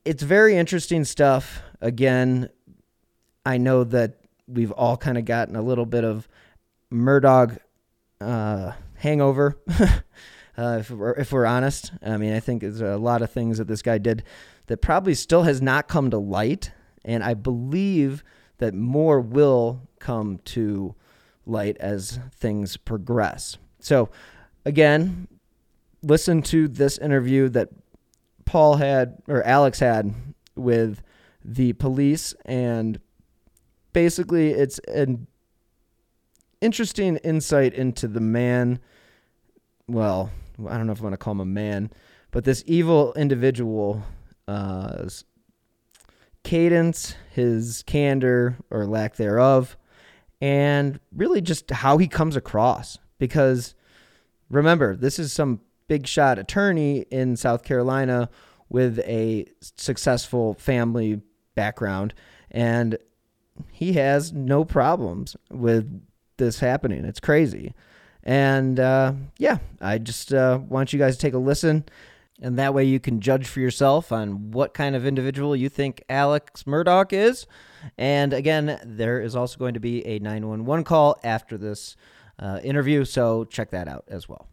it's 0.05 0.23
very 0.23 0.55
interesting 0.55 1.03
stuff. 1.03 1.61
Again, 1.81 2.49
I 3.47 3.57
know 3.57 3.85
that 3.85 4.17
we've 4.45 4.73
all 4.73 4.97
kind 4.97 5.17
of 5.17 5.23
gotten 5.23 5.55
a 5.55 5.61
little 5.61 5.85
bit 5.85 6.03
of 6.03 6.27
Murdaugh 6.91 7.57
uh, 8.19 8.73
hangover. 8.95 9.57
uh, 10.57 10.77
if, 10.81 10.91
we're, 10.91 11.13
if 11.13 11.31
we're 11.31 11.45
honest, 11.45 11.93
I 12.05 12.17
mean, 12.17 12.33
I 12.33 12.41
think 12.41 12.61
there's 12.61 12.81
a 12.81 12.97
lot 12.97 13.21
of 13.21 13.31
things 13.31 13.57
that 13.59 13.69
this 13.69 13.81
guy 13.81 13.99
did 13.99 14.23
that 14.65 14.81
probably 14.81 15.13
still 15.13 15.43
has 15.43 15.61
not 15.61 15.87
come 15.87 16.09
to 16.09 16.17
light, 16.17 16.71
and 17.05 17.23
I 17.23 17.35
believe 17.35 18.21
that 18.57 18.73
more 18.73 19.21
will 19.21 19.81
come 19.99 20.39
to 20.39 20.93
light 21.45 21.77
as 21.79 22.19
things 22.35 22.75
progress. 22.75 23.57
So, 23.79 24.09
again, 24.65 25.29
listen 26.03 26.41
to 26.41 26.67
this 26.67 26.97
interview 26.97 27.47
that 27.47 27.69
Paul 28.43 28.75
had 28.75 29.21
or 29.25 29.41
Alex 29.43 29.79
had 29.79 30.13
with 30.57 31.01
the 31.45 31.71
police 31.71 32.33
and 32.43 32.99
basically 33.97 34.51
it's 34.51 34.77
an 34.89 35.25
interesting 36.61 37.17
insight 37.23 37.73
into 37.73 38.07
the 38.07 38.19
man. 38.19 38.79
Well, 39.87 40.29
I 40.67 40.77
don't 40.77 40.85
know 40.85 40.93
if 40.93 40.99
I 40.99 41.03
want 41.05 41.13
to 41.13 41.17
call 41.17 41.31
him 41.31 41.39
a 41.39 41.45
man, 41.45 41.89
but 42.29 42.43
this 42.43 42.63
evil 42.67 43.11
individual, 43.15 44.03
uh, 44.47 45.09
cadence, 46.43 47.15
his 47.31 47.83
candor 47.87 48.57
or 48.69 48.85
lack 48.85 49.15
thereof, 49.15 49.75
and 50.41 50.99
really 51.11 51.41
just 51.41 51.71
how 51.71 51.97
he 51.97 52.07
comes 52.07 52.35
across. 52.35 52.99
Because 53.17 53.73
remember, 54.47 54.95
this 54.95 55.17
is 55.17 55.33
some 55.33 55.61
big 55.87 56.05
shot 56.05 56.37
attorney 56.37 56.99
in 57.09 57.35
South 57.35 57.63
Carolina 57.63 58.29
with 58.69 58.99
a 58.99 59.47
successful 59.59 60.53
family 60.53 61.19
background. 61.55 62.13
And 62.51 62.99
he 63.71 63.93
has 63.93 64.33
no 64.33 64.65
problems 64.65 65.35
with 65.51 66.01
this 66.37 66.59
happening. 66.59 67.05
It's 67.05 67.19
crazy. 67.19 67.73
And 68.23 68.79
uh, 68.79 69.13
yeah, 69.37 69.57
I 69.81 69.97
just 69.97 70.33
uh, 70.33 70.59
want 70.67 70.93
you 70.93 70.99
guys 70.99 71.15
to 71.15 71.21
take 71.21 71.33
a 71.33 71.39
listen. 71.39 71.85
And 72.39 72.59
that 72.59 72.73
way 72.73 72.83
you 72.83 72.99
can 72.99 73.19
judge 73.19 73.47
for 73.47 73.59
yourself 73.59 74.11
on 74.11 74.51
what 74.51 74.73
kind 74.73 74.95
of 74.95 75.05
individual 75.05 75.55
you 75.55 75.69
think 75.69 76.03
Alex 76.07 76.63
Murdaugh 76.63 77.11
is. 77.11 77.47
And 77.97 78.33
again, 78.33 78.79
there 78.83 79.21
is 79.21 79.35
also 79.35 79.57
going 79.57 79.73
to 79.73 79.79
be 79.79 80.05
a 80.05 80.19
911 80.19 80.83
call 80.83 81.19
after 81.23 81.57
this 81.57 81.95
uh, 82.37 82.59
interview. 82.63 83.05
So 83.05 83.45
check 83.45 83.71
that 83.71 83.87
out 83.87 84.05
as 84.07 84.29
well. 84.29 84.47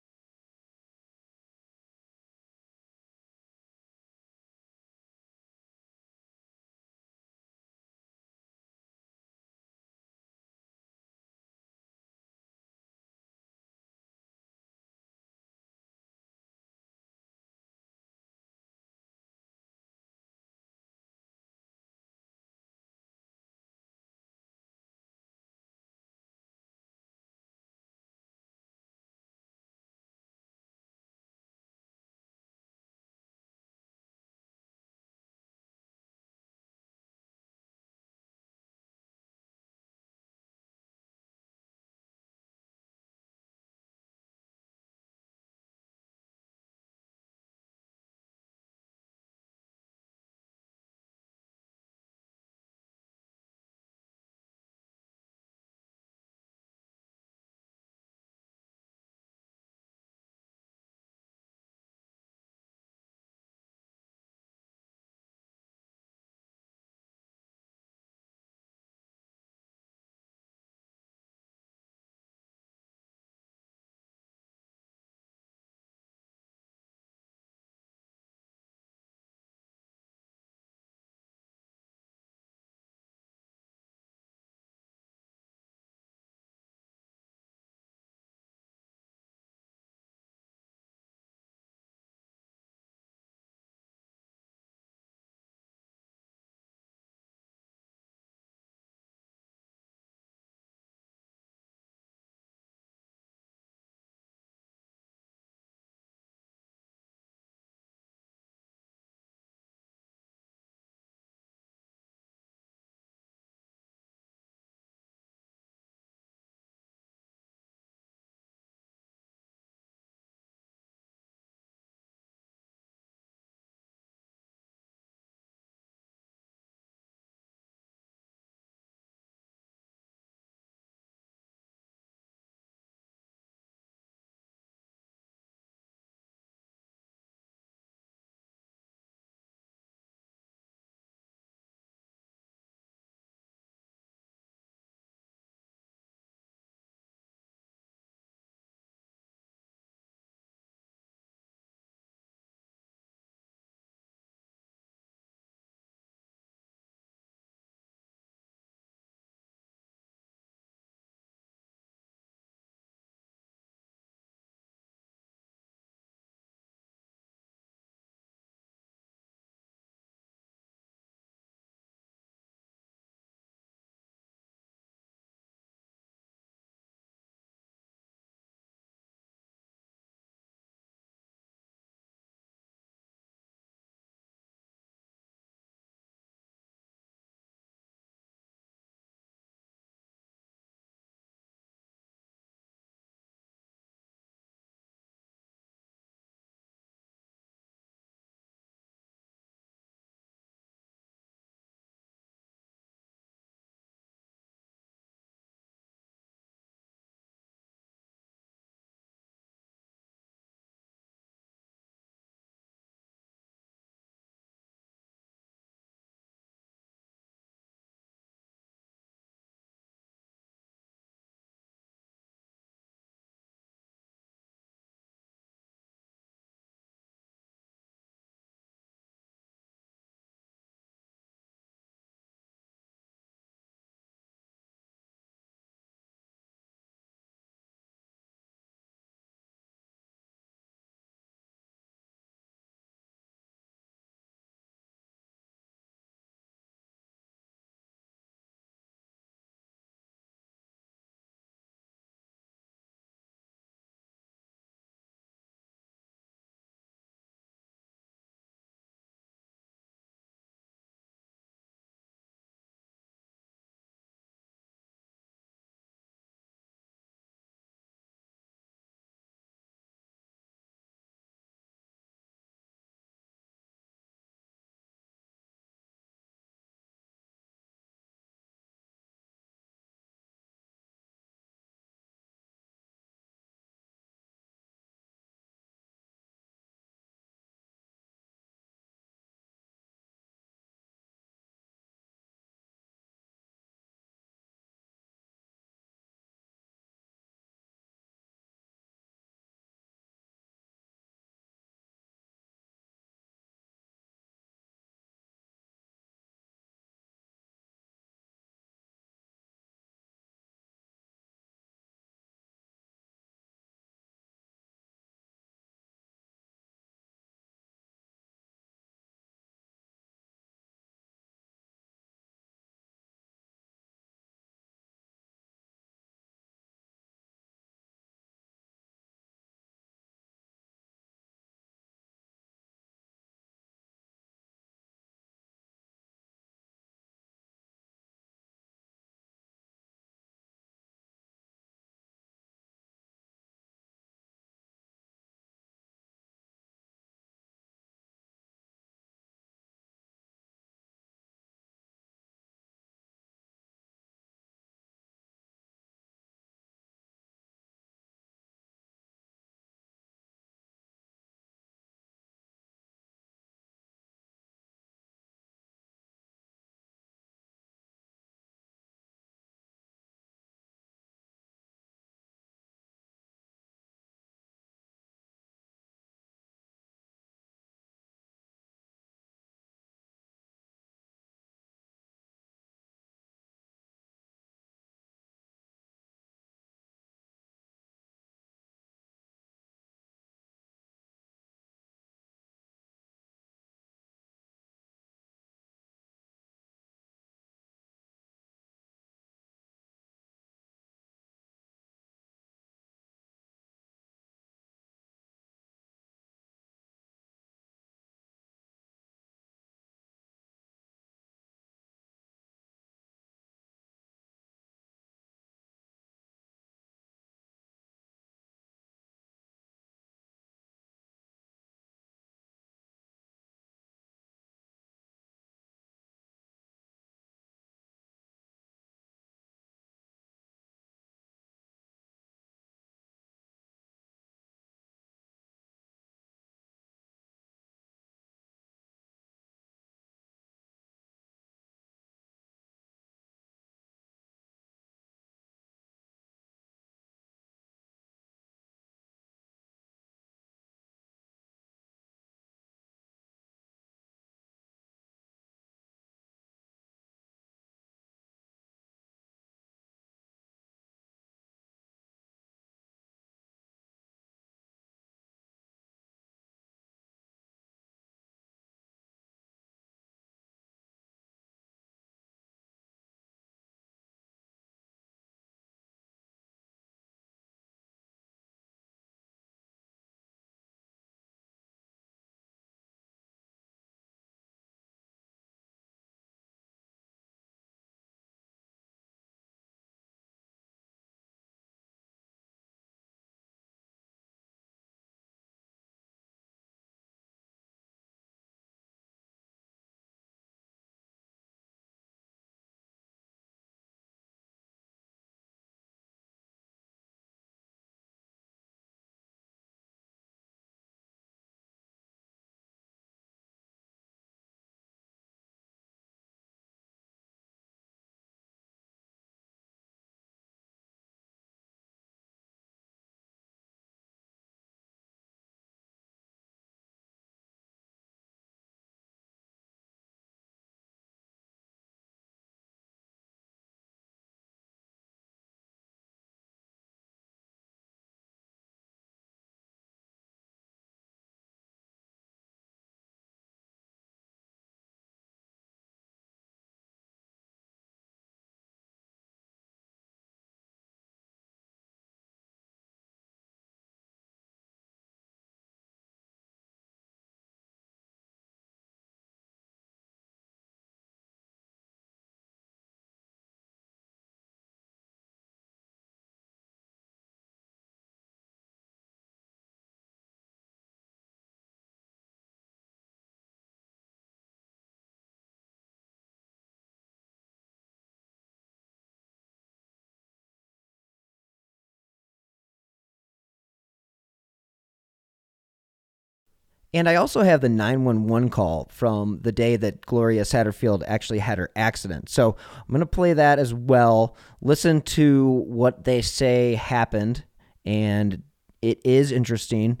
And 586.94 587.08
I 587.08 587.14
also 587.14 587.42
have 587.42 587.62
the 587.62 587.70
911 587.70 588.50
call 588.50 588.88
from 588.90 589.38
the 589.40 589.52
day 589.52 589.76
that 589.76 590.04
Gloria 590.04 590.42
Satterfield 590.42 591.02
actually 591.06 591.38
had 591.38 591.56
her 591.56 591.70
accident. 591.74 592.28
So 592.28 592.54
I'm 592.76 592.88
going 592.88 593.00
to 593.00 593.06
play 593.06 593.32
that 593.32 593.58
as 593.58 593.72
well. 593.72 594.36
Listen 594.60 595.00
to 595.00 595.64
what 595.66 596.04
they 596.04 596.20
say 596.20 596.74
happened, 596.74 597.44
and 597.86 598.42
it 598.82 599.00
is 599.04 599.32
interesting. 599.32 600.00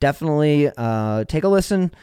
Definitely 0.00 0.70
uh, 0.76 1.24
take 1.24 1.44
a 1.44 1.48
listen. 1.48 1.94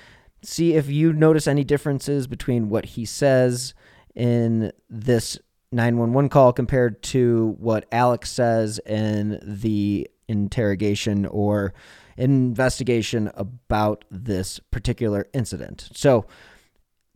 See 0.42 0.74
if 0.74 0.90
you 0.90 1.12
notice 1.12 1.46
any 1.46 1.66
differences 1.66 2.26
between 2.26 2.70
what 2.70 2.86
he 2.86 3.04
says 3.06 3.74
in 4.16 4.72
this 4.90 5.38
911 5.74 6.30
call 6.30 6.54
compared 6.54 7.02
to 7.04 7.56
what 7.60 7.88
Alex 7.92 8.32
says 8.32 8.80
in 8.86 9.40
the 9.44 10.08
interrogation 10.34 11.26
or 11.26 11.74
investigation 12.17 13.32
about 13.36 14.06
this 14.12 14.60
particular 14.72 15.28
incident. 15.34 15.89
So 15.93 16.26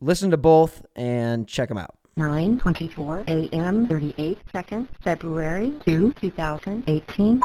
listen 0.00 0.30
to 0.30 0.36
both 0.36 0.84
and 0.96 1.46
check 1.46 1.68
them 1.68 1.78
out. 1.78 1.94
9:24 2.16 3.28
a.m. 3.28 3.86
38 3.86 4.38
seconds, 4.50 4.88
February 5.02 5.72
2, 5.84 6.12
2018. 6.20 7.40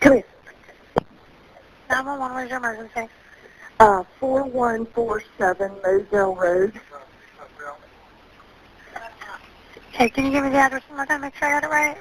Come 0.00 0.12
here. 0.14 0.24
911, 1.88 2.34
where's 2.34 2.48
your 2.50 2.58
emergency? 2.58 3.08
Uh, 3.78 4.02
4147 4.18 5.72
Moselle 5.84 6.34
Road. 6.34 6.80
Okay, 9.94 10.08
can 10.08 10.24
you 10.24 10.30
give 10.32 10.42
me 10.44 10.48
the 10.50 10.56
address 10.56 10.82
one 10.88 10.96
more 10.96 11.06
time, 11.06 11.20
make 11.20 11.34
sure 11.36 11.48
I 11.48 11.60
got 11.60 11.64
it 11.64 11.70
right? 11.70 11.96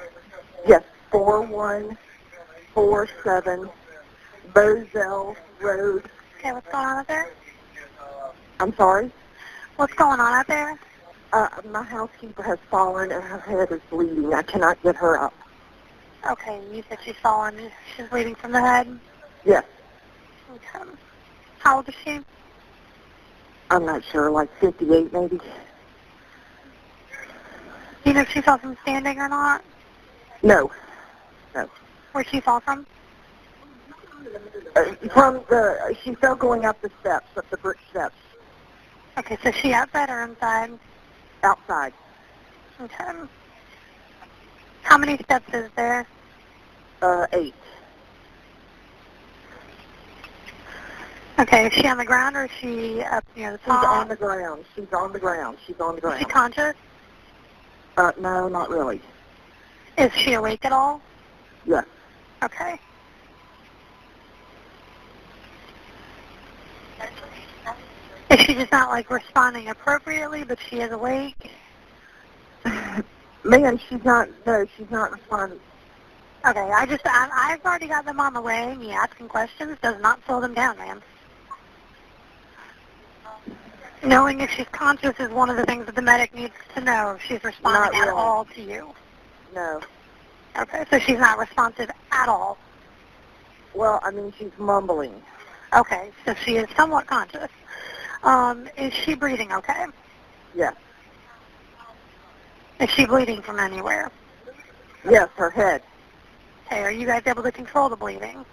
Yes, 0.65 0.81
4147 1.11 3.69
Moselle 4.55 5.35
Road. 5.59 6.09
Okay, 6.39 6.53
what's 6.53 6.71
going 6.71 6.85
on 6.85 6.97
out 6.99 7.07
there? 7.07 7.29
I'm 8.59 8.73
sorry? 8.75 9.11
What's 9.75 9.93
going 9.93 10.19
on 10.19 10.33
out 10.33 10.47
there? 10.47 10.79
Uh, 11.33 11.47
my 11.69 11.83
housekeeper 11.83 12.41
has 12.43 12.57
fallen 12.69 13.11
and 13.11 13.23
her 13.23 13.39
head 13.39 13.71
is 13.71 13.81
bleeding. 13.89 14.33
I 14.33 14.41
cannot 14.43 14.81
get 14.83 14.95
her 14.95 15.17
up. 15.19 15.33
Okay, 16.29 16.61
you 16.71 16.83
said 16.87 16.99
she's 17.03 17.15
fallen. 17.21 17.55
She's 17.95 18.07
bleeding 18.07 18.35
from 18.35 18.51
the 18.53 18.61
head? 18.61 18.87
Yes, 19.43 19.63
Okay. 20.49 20.85
How 21.59 21.77
old 21.77 21.89
is 21.89 21.95
she? 22.03 22.19
I'm 23.69 23.85
not 23.85 24.03
sure, 24.11 24.29
like 24.31 24.49
58 24.59 25.13
maybe. 25.13 25.39
Do 28.03 28.09
you 28.09 28.13
know 28.15 28.21
if 28.21 28.29
she 28.29 28.41
fell 28.41 28.57
from 28.57 28.77
standing 28.81 29.19
or 29.19 29.29
not? 29.29 29.63
No, 30.43 30.71
no. 31.53 31.69
Where'd 32.11 32.27
she 32.27 32.39
fall 32.41 32.59
from? 32.59 32.85
Uh, 34.75 34.83
from 35.13 35.43
the, 35.49 35.95
she 36.03 36.15
fell 36.15 36.35
going 36.35 36.65
up 36.65 36.81
the 36.81 36.89
steps, 37.01 37.27
up 37.37 37.49
the 37.49 37.57
brick 37.57 37.77
steps, 37.89 38.15
Okay, 39.17 39.37
so 39.43 39.51
she 39.51 39.73
outside 39.73 40.09
or 40.09 40.23
inside? 40.23 40.71
outside. 41.43 41.93
Okay. 42.79 43.11
How 44.83 44.97
many 44.97 45.17
steps 45.17 45.53
is 45.53 45.69
there? 45.75 46.07
Uh, 47.01 47.27
eight. 47.33 47.53
Okay, 51.39 51.67
is 51.67 51.73
she 51.73 51.87
on 51.87 51.97
the 51.97 52.05
ground 52.05 52.35
or 52.35 52.45
is 52.45 52.51
she 52.59 53.01
up 53.01 53.23
near 53.35 53.51
the 53.51 53.59
She's 53.59 53.67
on 53.67 54.07
the 54.07 54.15
ground. 54.15 54.63
She's 54.75 54.93
on 54.93 55.11
the 55.11 55.19
ground. 55.19 55.57
She's 55.65 55.79
on 55.79 55.95
the 55.95 56.01
ground. 56.01 56.15
Is 56.15 56.19
she 56.19 56.25
conscious? 56.25 56.75
Uh, 57.97 58.11
no, 58.19 58.47
not 58.47 58.69
really. 58.69 59.01
Is 59.97 60.11
she 60.13 60.33
awake 60.33 60.63
at 60.65 60.71
all? 60.71 61.01
Yes. 61.65 61.85
Okay. 62.43 62.79
Is 68.31 68.39
she 68.39 68.53
just 68.53 68.71
not 68.71 68.89
like 68.89 69.09
responding 69.11 69.67
appropriately, 69.67 70.43
but 70.43 70.57
she 70.69 70.77
is 70.77 70.91
awake? 70.91 71.51
Man, 73.43 73.79
she's 73.89 74.03
not, 74.05 74.29
no, 74.45 74.65
she's 74.77 74.89
not 74.89 75.11
responding. 75.11 75.59
Okay, 76.47 76.59
I 76.59 76.85
just, 76.85 77.01
I, 77.05 77.29
I've 77.33 77.65
already 77.65 77.87
got 77.87 78.05
them 78.05 78.19
on 78.19 78.33
the 78.33 78.41
way. 78.41 78.75
Me 78.75 78.91
asking 78.91 79.27
questions 79.27 79.77
does 79.81 80.01
not 80.01 80.19
slow 80.25 80.39
them 80.39 80.53
down, 80.53 80.77
man. 80.77 81.01
Knowing 84.03 84.41
if 84.41 84.49
she's 84.51 84.67
conscious 84.71 85.13
is 85.19 85.29
one 85.29 85.49
of 85.49 85.57
the 85.57 85.65
things 85.65 85.85
that 85.85 85.95
the 85.95 86.01
medic 86.01 86.33
needs 86.33 86.53
to 86.73 86.81
know 86.81 87.11
if 87.11 87.21
she's 87.21 87.43
responding 87.43 87.99
Not 87.99 88.07
at 88.07 88.13
all 88.13 88.45
to 88.45 88.61
you. 88.61 88.93
No. 89.53 89.79
Okay, 90.59 90.85
so 90.89 90.99
she's 90.99 91.19
not 91.19 91.37
responsive 91.37 91.89
at 92.11 92.27
all. 92.27 92.57
Well, 93.75 93.99
I 94.03 94.11
mean, 94.11 94.33
she's 94.37 94.51
mumbling. 94.57 95.21
Okay, 95.75 96.09
so 96.25 96.33
she 96.43 96.57
is 96.57 96.67
somewhat 96.75 97.05
conscious. 97.07 97.49
Um, 98.23 98.67
is 98.77 98.93
she 98.93 99.13
breathing 99.13 99.51
okay? 99.53 99.85
Yes. 100.55 100.75
Is 102.79 102.89
she 102.89 103.05
bleeding 103.05 103.41
from 103.41 103.59
anywhere? 103.59 104.11
Yes, 105.09 105.29
her 105.35 105.49
head. 105.49 105.83
Okay, 106.65 106.81
are 106.81 106.91
you 106.91 107.05
guys 107.05 107.23
able 107.27 107.43
to 107.43 107.51
control 107.51 107.87
the 107.89 107.95
bleeding? 107.95 108.43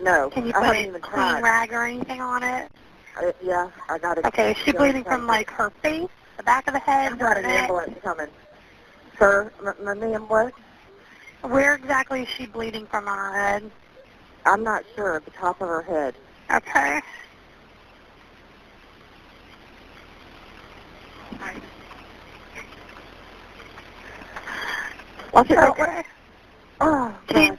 No. 0.00 0.30
Can 0.30 0.46
you 0.46 0.52
I 0.54 0.58
put 0.58 0.64
haven't 0.64 0.84
a 0.84 0.88
even 0.88 1.00
clean 1.00 1.14
tried. 1.14 1.42
rag 1.42 1.72
or 1.72 1.84
anything 1.84 2.20
on 2.20 2.42
it? 2.42 2.70
Uh, 3.16 3.32
yeah, 3.42 3.70
I 3.88 3.98
got 3.98 4.18
it. 4.18 4.24
Okay, 4.26 4.52
is 4.52 4.56
she 4.58 4.72
bleeding 4.72 5.04
from 5.04 5.26
like 5.26 5.50
her 5.50 5.70
face, 5.82 6.08
the 6.36 6.42
back 6.42 6.66
of 6.66 6.74
the 6.74 6.80
head, 6.80 7.12
I've 7.12 7.18
got 7.18 7.36
an 7.36 7.42
neck? 7.42 7.62
ambulance 7.62 7.98
coming. 8.02 8.28
Sir, 9.18 9.52
my 9.82 9.94
ma'am, 9.94 10.22
what? 10.28 10.52
Where 11.42 11.74
exactly 11.74 12.22
is 12.22 12.28
she 12.28 12.46
bleeding 12.46 12.86
from 12.86 13.08
on 13.08 13.18
her 13.18 13.38
head? 13.38 13.70
I'm 14.46 14.62
not 14.62 14.84
sure. 14.94 15.16
At 15.16 15.24
the 15.24 15.30
top 15.32 15.60
of 15.60 15.68
her 15.68 15.82
head. 15.82 16.14
Okay. 16.50 17.00
Watch 25.32 25.50
it. 25.50 25.58
Okay. 25.58 26.02
Oh, 26.80 27.14
gosh. 27.28 27.58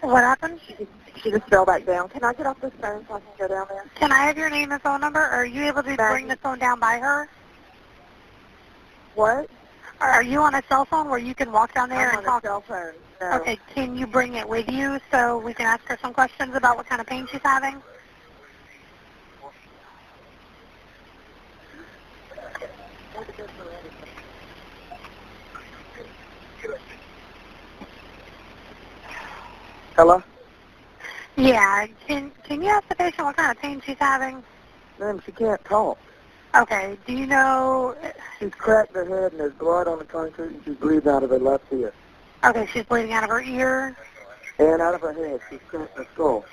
What 0.00 0.22
happened? 0.22 0.60
She, 1.22 1.30
just 1.30 1.48
fell 1.48 1.64
back 1.64 1.86
down. 1.86 2.08
Can 2.08 2.24
I 2.24 2.32
get 2.32 2.46
off 2.46 2.60
this 2.60 2.72
phone 2.80 3.04
so 3.08 3.14
I 3.14 3.20
can 3.20 3.28
go 3.38 3.48
down 3.48 3.66
there? 3.68 3.84
Can 3.94 4.12
I 4.12 4.24
have 4.26 4.36
your 4.36 4.50
name 4.50 4.72
and 4.72 4.82
phone 4.82 5.00
number? 5.00 5.20
Are 5.20 5.46
you 5.46 5.64
able 5.64 5.82
to 5.82 5.96
bring 5.96 6.28
the 6.28 6.36
phone 6.36 6.58
down 6.58 6.78
by 6.78 6.98
her? 6.98 7.28
What? 9.14 9.48
Are 10.00 10.22
you 10.22 10.40
on 10.42 10.54
a 10.54 10.62
cell 10.68 10.84
phone 10.84 11.08
where 11.08 11.18
you 11.18 11.34
can 11.34 11.50
walk 11.52 11.74
down 11.74 11.88
there 11.88 12.10
I'm 12.10 12.18
and 12.18 12.26
on 12.26 12.40
talk? 12.40 12.44
a 12.44 12.46
cell 12.46 12.60
phone. 12.60 12.92
No. 13.20 13.38
Okay, 13.38 13.58
can 13.74 13.96
you 13.96 14.06
bring 14.06 14.34
it 14.34 14.46
with 14.46 14.68
you 14.68 15.00
so 15.10 15.38
we 15.38 15.54
can 15.54 15.66
ask 15.66 15.82
her 15.86 15.98
some 16.02 16.12
questions 16.12 16.54
about 16.54 16.76
what 16.76 16.86
kind 16.86 17.00
of 17.00 17.06
pain 17.06 17.26
she's 17.30 17.40
having? 17.42 17.82
Hello? 29.96 30.22
Yeah. 31.36 31.86
Can 32.06 32.32
Can 32.44 32.62
you 32.62 32.68
ask 32.68 32.88
the 32.88 32.94
patient 32.94 33.24
what 33.26 33.36
kind 33.36 33.50
of 33.50 33.62
pain 33.62 33.82
she's 33.84 33.98
having? 33.98 34.42
Ma'am, 34.98 35.20
she 35.24 35.32
can't 35.32 35.62
talk. 35.64 35.98
Okay. 36.54 36.96
Do 37.06 37.12
you 37.12 37.26
know? 37.26 37.94
She's 38.38 38.54
cracked 38.54 38.94
her 38.94 39.04
head 39.04 39.32
and 39.32 39.40
there's 39.40 39.52
blood 39.54 39.88
on 39.88 39.98
the 39.98 40.04
concrete 40.04 40.52
and 40.52 40.64
she's 40.64 40.76
bleeding 40.76 41.08
out 41.08 41.22
of 41.22 41.30
her 41.30 41.38
left 41.38 41.64
ear. 41.72 41.92
Okay, 42.44 42.66
she's 42.72 42.84
bleeding 42.84 43.12
out 43.12 43.24
of 43.24 43.30
her 43.30 43.42
ear. 43.42 43.96
And 44.58 44.80
out 44.80 44.94
of 44.94 45.02
her 45.02 45.12
head. 45.12 45.40
She's 45.50 45.60
cracked 45.68 45.96
her 45.98 46.06
skull. 46.14 46.44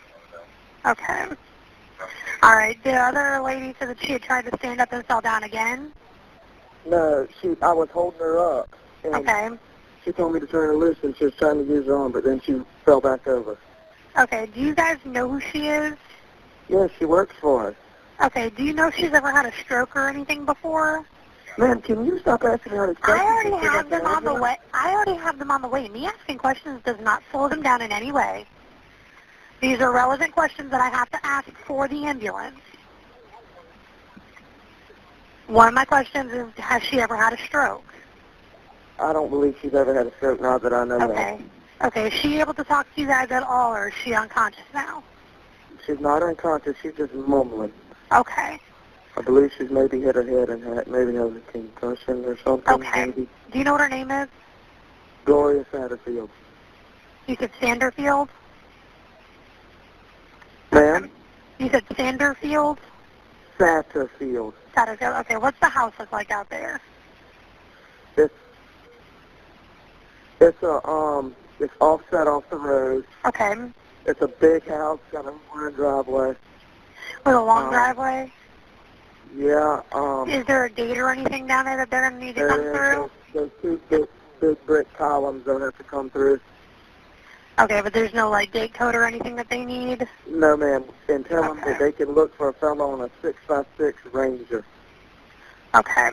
Okay. 0.85 1.25
All 2.41 2.55
right. 2.55 2.81
The 2.83 2.93
other 2.93 3.41
lady 3.41 3.73
said 3.79 3.89
that 3.89 4.01
she 4.01 4.13
had 4.13 4.21
tried 4.21 4.45
to 4.51 4.57
stand 4.57 4.81
up 4.81 4.91
and 4.91 5.05
fell 5.05 5.21
down 5.21 5.43
again. 5.43 5.93
No, 6.85 7.25
she. 7.41 7.55
I 7.61 7.71
was 7.71 7.87
holding 7.91 8.19
her 8.19 8.59
up. 8.59 8.75
And 9.05 9.15
Okay. 9.15 9.49
She 10.03 10.11
told 10.11 10.33
me 10.33 10.41
to 10.41 10.47
turn 10.47 10.67
her 10.67 10.75
loose 10.75 10.97
and 11.03 11.15
she 11.15 11.23
was 11.25 11.33
trying 11.35 11.59
to 11.59 11.63
use 11.63 11.85
her 11.85 11.95
arm, 11.97 12.11
but 12.11 12.25
then 12.25 12.41
she 12.41 12.61
fell 12.83 12.99
back 12.99 13.25
over. 13.25 13.57
Okay. 14.17 14.47
Do 14.53 14.61
you 14.61 14.75
guys 14.75 14.97
know 15.05 15.29
who 15.29 15.39
she 15.39 15.67
is? 15.67 15.95
Yeah, 16.69 16.87
she 16.97 17.05
works 17.05 17.35
for 17.41 17.69
us. 17.69 17.75
Okay. 18.23 18.49
Do 18.49 18.63
you 18.63 18.73
know 18.73 18.87
if 18.87 18.95
she's 18.95 19.13
ever 19.13 19.31
had 19.31 19.45
a 19.45 19.53
stroke 19.63 19.95
or 19.95 20.07
anything 20.07 20.45
before? 20.45 21.05
Ma'am, 21.57 21.81
can 21.81 22.05
you 22.05 22.19
stop 22.19 22.43
asking 22.43 22.73
me 22.73 22.79
all 22.79 22.87
these 22.87 22.95
I 23.03 23.23
already 23.23 23.67
have 23.67 23.89
them 23.89 24.05
on 24.07 24.23
the 24.23 24.33
way. 24.33 24.57
I 24.73 24.91
already 24.91 25.15
have 25.15 25.37
them 25.37 25.51
on 25.51 25.61
the 25.61 25.67
way. 25.67 25.87
Me 25.89 26.07
asking 26.07 26.39
questions 26.39 26.81
does 26.83 26.99
not 26.99 27.21
slow 27.31 27.47
them 27.47 27.61
down 27.61 27.81
in 27.81 27.91
any 27.91 28.11
way. 28.11 28.45
These 29.61 29.79
are 29.79 29.91
relevant 29.91 30.33
questions 30.33 30.71
that 30.71 30.81
I 30.81 30.89
have 30.89 31.09
to 31.11 31.25
ask 31.25 31.49
for 31.65 31.87
the 31.87 32.05
ambulance. 32.05 32.59
One 35.47 35.67
of 35.67 35.73
my 35.73 35.85
questions 35.85 36.31
is, 36.33 36.47
has 36.57 36.81
she 36.83 36.99
ever 36.99 37.15
had 37.15 37.33
a 37.33 37.37
stroke? 37.37 37.83
I 38.99 39.13
don't 39.13 39.29
believe 39.29 39.55
she's 39.61 39.73
ever 39.73 39.93
had 39.93 40.07
a 40.07 40.15
stroke 40.15 40.41
now 40.41 40.57
that 40.57 40.73
I 40.73 40.85
know 40.85 40.95
Okay. 40.95 41.33
Okay. 41.33 41.43
Okay, 41.81 42.07
is 42.07 42.13
she 42.13 42.39
able 42.39 42.53
to 42.53 42.63
talk 42.63 42.93
to 42.95 43.01
you 43.01 43.07
guys 43.07 43.31
at 43.31 43.43
all, 43.43 43.73
or 43.73 43.89
is 43.89 43.93
she 44.03 44.13
unconscious 44.13 44.63
now? 44.73 45.03
She's 45.85 45.99
not 45.99 46.23
unconscious. 46.23 46.75
She's 46.81 46.93
just 46.93 47.13
mumbling. 47.13 47.73
Okay. 48.11 48.59
I 49.17 49.21
believe 49.21 49.51
she's 49.57 49.69
maybe 49.69 50.01
hit 50.01 50.15
her 50.15 50.23
head 50.23 50.49
and 50.49 50.63
had, 50.63 50.87
maybe 50.87 51.13
has 51.15 51.35
a 51.35 51.41
concussion 51.51 52.23
or 52.25 52.37
something. 52.37 52.73
Okay. 52.73 53.05
Maybe. 53.07 53.27
Do 53.51 53.57
you 53.57 53.63
know 53.63 53.73
what 53.73 53.81
her 53.81 53.89
name 53.89 54.09
is? 54.11 54.29
Gloria 55.25 55.65
Satterfield. 55.71 56.29
You 57.27 57.35
said 57.39 57.51
Sanderfield? 57.61 58.29
Ma'am? 60.71 61.09
You 61.59 61.69
said 61.69 61.85
Sanderfield? 61.95 62.77
Satterfield. 63.57 64.53
Satterfield. 64.75 65.19
Okay, 65.21 65.37
what's 65.37 65.59
the 65.59 65.69
house 65.69 65.93
look 65.99 66.11
like 66.11 66.31
out 66.31 66.49
there? 66.49 66.81
It's 68.17 68.33
it's 70.41 70.61
a 70.63 70.85
um 70.87 71.35
it's 71.63 71.73
offset 71.79 72.27
off 72.27 72.43
the 72.49 72.57
road. 72.57 73.05
Okay. 73.25 73.55
It's 74.05 74.21
a 74.21 74.27
big 74.27 74.67
house, 74.67 74.99
got 75.11 75.25
a 75.25 75.33
long 75.55 75.71
driveway. 75.73 76.35
With 77.25 77.35
a 77.35 77.41
long 77.41 77.65
Um, 77.65 77.69
driveway? 77.71 78.31
Yeah, 79.35 79.81
um 79.93 80.29
Is 80.29 80.45
there 80.45 80.65
a 80.65 80.69
gate 80.69 80.97
or 80.97 81.09
anything 81.09 81.47
down 81.47 81.65
there 81.65 81.77
that 81.77 81.89
they're 81.89 82.07
going 82.09 82.19
to 82.19 82.25
need 82.25 82.35
to 82.35 82.47
come 82.47 82.59
through? 82.59 82.71
there's, 82.73 83.09
there's 83.33 83.51
two 83.61 83.81
big 83.89 84.07
big 84.41 84.65
brick 84.65 84.93
columns 84.97 85.45
that 85.45 85.59
have 85.61 85.77
to 85.77 85.83
come 85.85 86.09
through. 86.09 86.39
Okay, 87.59 87.81
but 87.81 87.93
there's 87.93 88.13
no 88.13 88.29
like 88.29 88.51
gate 88.51 88.73
code 88.73 88.93
or 88.93 89.05
anything 89.05 89.35
that 89.37 89.49
they 89.49 89.63
need? 89.63 90.05
No 90.27 90.57
ma'am. 90.57 90.83
And 91.07 91.25
tell 91.25 91.43
them 91.43 91.61
that 91.65 91.79
they 91.79 91.93
can 91.93 92.11
look 92.11 92.35
for 92.35 92.49
a 92.49 92.53
fellow 92.53 92.91
on 92.91 93.01
a 93.01 93.09
six 93.21 93.37
by 93.47 93.63
six 93.77 93.97
ranger. 94.11 94.65
Okay. 95.73 96.11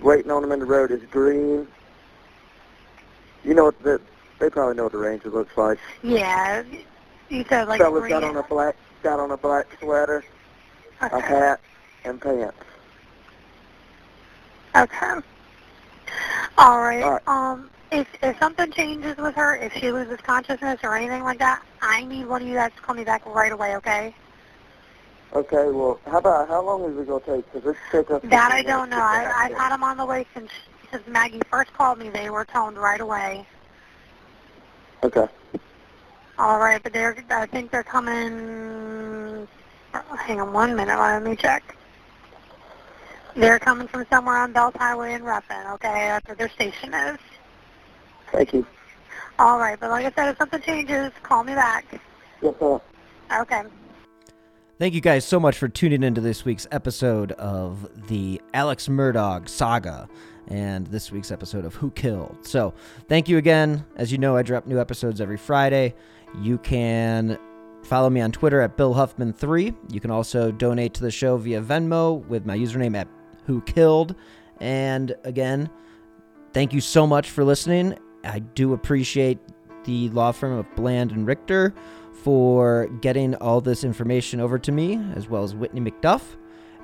Waiting 0.00 0.30
on 0.30 0.40
them 0.42 0.52
in 0.52 0.60
the 0.60 0.64
road 0.64 0.90
is 0.90 1.02
green. 1.10 1.68
You 3.44 3.54
know 3.54 3.64
what 3.64 3.82
the 3.82 4.00
they 4.40 4.50
probably 4.50 4.74
know 4.74 4.84
what 4.84 4.92
the 4.92 4.98
ranger 4.98 5.30
looks 5.30 5.56
like. 5.56 5.78
Yeah. 6.02 6.64
You 7.28 7.44
said 7.48 7.68
like 7.68 7.80
Fella's 7.80 8.08
got 8.08 8.24
on 8.24 8.36
a 8.36 8.42
black 8.42 8.74
got 9.02 9.20
on 9.20 9.30
a 9.30 9.36
black 9.36 9.66
sweater, 9.78 10.24
a 11.00 11.20
hat, 11.20 11.60
and 12.04 12.20
pants. 12.20 12.56
Okay. 14.74 15.06
All 16.58 16.80
right. 16.80 17.02
All 17.02 17.10
right. 17.12 17.28
Um, 17.28 17.70
if 17.92 18.08
if 18.22 18.38
something 18.38 18.70
changes 18.72 19.16
with 19.16 19.34
her, 19.34 19.56
if 19.56 19.72
she 19.74 19.92
loses 19.92 20.18
consciousness 20.20 20.80
or 20.82 20.96
anything 20.96 21.22
like 21.22 21.38
that, 21.38 21.62
I 21.82 22.04
need 22.04 22.26
one 22.26 22.42
of 22.42 22.48
you 22.48 22.54
guys 22.54 22.72
to 22.76 22.82
call 22.82 22.94
me 22.94 23.04
back 23.04 23.24
right 23.26 23.52
away. 23.52 23.76
Okay? 23.76 24.14
Okay, 25.32 25.70
well, 25.70 26.00
how 26.06 26.18
about 26.18 26.48
how 26.48 26.62
long 26.62 26.90
is 26.90 26.98
it 26.98 27.06
gonna 27.06 27.20
take? 27.20 27.52
Because 27.52 27.70
it's 27.70 27.78
take 27.92 28.10
us. 28.10 28.22
That 28.24 28.50
I 28.50 28.62
don't 28.62 28.90
know. 28.90 28.96
I, 28.96 29.30
I've 29.44 29.52
had 29.52 29.70
them 29.70 29.84
on 29.84 29.96
the 29.96 30.06
way 30.06 30.26
since 30.34 30.50
since 30.90 31.06
Maggie 31.06 31.40
first 31.50 31.72
called 31.72 31.98
me. 31.98 32.08
They 32.08 32.30
were 32.30 32.44
toned 32.44 32.76
right 32.76 33.00
away. 33.00 33.46
Okay. 35.02 35.26
All 36.38 36.58
right, 36.58 36.82
but 36.82 36.92
they're 36.92 37.16
I 37.30 37.46
think 37.46 37.70
they're 37.70 37.82
coming. 37.82 39.46
Oh, 39.94 40.16
hang 40.16 40.40
on 40.40 40.52
one 40.52 40.76
minute. 40.76 40.98
Let 40.98 41.22
me 41.22 41.36
check. 41.36 41.76
They're 43.34 43.58
coming 43.58 43.88
from 43.88 44.06
somewhere 44.10 44.36
on 44.36 44.52
Belt 44.52 44.76
Highway 44.76 45.14
in 45.14 45.22
Ruffin. 45.22 45.66
Okay, 45.74 46.08
that's 46.08 46.26
where 46.26 46.36
their 46.36 46.48
station 46.48 46.94
is. 46.94 47.18
Thank 48.32 48.54
you. 48.54 48.66
All 49.38 49.58
right, 49.58 49.78
but 49.78 49.90
like 49.90 50.04
I 50.04 50.10
said, 50.12 50.30
if 50.30 50.38
something 50.38 50.60
changes, 50.62 51.12
call 51.22 51.44
me 51.44 51.54
back. 51.54 51.84
Yes, 52.42 52.54
sir. 52.58 52.80
Okay. 53.40 53.62
Thank 54.80 54.94
you 54.94 55.02
guys 55.02 55.26
so 55.26 55.38
much 55.38 55.58
for 55.58 55.68
tuning 55.68 56.02
into 56.02 56.22
this 56.22 56.46
week's 56.46 56.66
episode 56.72 57.32
of 57.32 57.86
the 58.08 58.40
Alex 58.54 58.88
Murdaugh 58.88 59.46
saga 59.46 60.08
and 60.48 60.86
this 60.86 61.12
week's 61.12 61.30
episode 61.30 61.66
of 61.66 61.74
Who 61.74 61.90
Killed. 61.90 62.38
So, 62.46 62.72
thank 63.06 63.28
you 63.28 63.36
again. 63.36 63.84
As 63.96 64.10
you 64.10 64.16
know, 64.16 64.38
I 64.38 64.42
drop 64.42 64.66
new 64.66 64.80
episodes 64.80 65.20
every 65.20 65.36
Friday. 65.36 65.94
You 66.40 66.56
can 66.56 67.38
follow 67.82 68.08
me 68.08 68.22
on 68.22 68.32
Twitter 68.32 68.62
at 68.62 68.78
Bill 68.78 68.94
Huffman3. 68.94 69.92
You 69.92 70.00
can 70.00 70.10
also 70.10 70.50
donate 70.50 70.94
to 70.94 71.02
the 71.02 71.10
show 71.10 71.36
via 71.36 71.60
Venmo 71.60 72.26
with 72.28 72.46
my 72.46 72.56
username 72.56 72.96
at 72.96 73.06
Who 73.44 73.60
Killed. 73.60 74.14
And 74.60 75.14
again, 75.24 75.68
thank 76.54 76.72
you 76.72 76.80
so 76.80 77.06
much 77.06 77.28
for 77.28 77.44
listening. 77.44 77.98
I 78.24 78.38
do 78.38 78.72
appreciate 78.72 79.40
the 79.90 80.08
law 80.10 80.30
firm 80.30 80.52
of 80.52 80.66
Bland 80.76 81.10
and 81.10 81.26
Richter 81.26 81.74
for 82.22 82.86
getting 83.00 83.34
all 83.36 83.60
this 83.60 83.82
information 83.82 84.38
over 84.38 84.56
to 84.56 84.70
me, 84.70 85.02
as 85.16 85.28
well 85.28 85.42
as 85.42 85.54
Whitney 85.54 85.80
McDuff. 85.80 86.22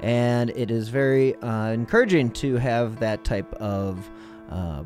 And 0.00 0.50
it 0.50 0.72
is 0.72 0.88
very 0.88 1.36
uh, 1.36 1.70
encouraging 1.70 2.30
to 2.32 2.56
have 2.56 2.98
that 2.98 3.22
type 3.22 3.52
of 3.54 4.10
uh, 4.50 4.82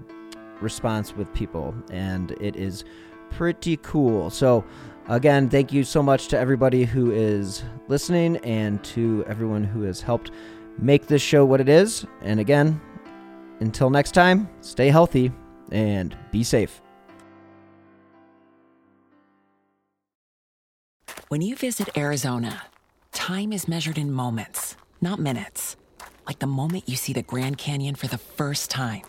response 0.60 1.16
with 1.16 1.32
people, 1.32 1.74
and 1.90 2.32
it 2.32 2.56
is 2.56 2.84
pretty 3.30 3.78
cool. 3.78 4.28
So, 4.28 4.64
again, 5.08 5.48
thank 5.48 5.72
you 5.72 5.82
so 5.82 6.02
much 6.02 6.28
to 6.28 6.38
everybody 6.38 6.84
who 6.84 7.10
is 7.12 7.64
listening 7.88 8.36
and 8.38 8.84
to 8.84 9.24
everyone 9.26 9.64
who 9.64 9.82
has 9.82 10.02
helped 10.02 10.30
make 10.78 11.06
this 11.06 11.22
show 11.22 11.44
what 11.46 11.60
it 11.60 11.70
is. 11.70 12.04
And 12.20 12.38
again, 12.38 12.80
until 13.60 13.88
next 13.88 14.12
time, 14.12 14.48
stay 14.60 14.88
healthy 14.90 15.32
and 15.72 16.16
be 16.30 16.44
safe. 16.44 16.82
When 21.30 21.42
you 21.42 21.54
visit 21.54 21.96
Arizona, 21.96 22.64
time 23.12 23.52
is 23.52 23.68
measured 23.68 23.98
in 23.98 24.10
moments, 24.10 24.76
not 25.00 25.20
minutes. 25.20 25.76
Like 26.26 26.40
the 26.40 26.48
moment 26.48 26.88
you 26.88 26.96
see 26.96 27.12
the 27.12 27.22
Grand 27.22 27.56
Canyon 27.56 27.94
for 27.94 28.08
the 28.08 28.18
first 28.18 28.68
time. 28.68 29.02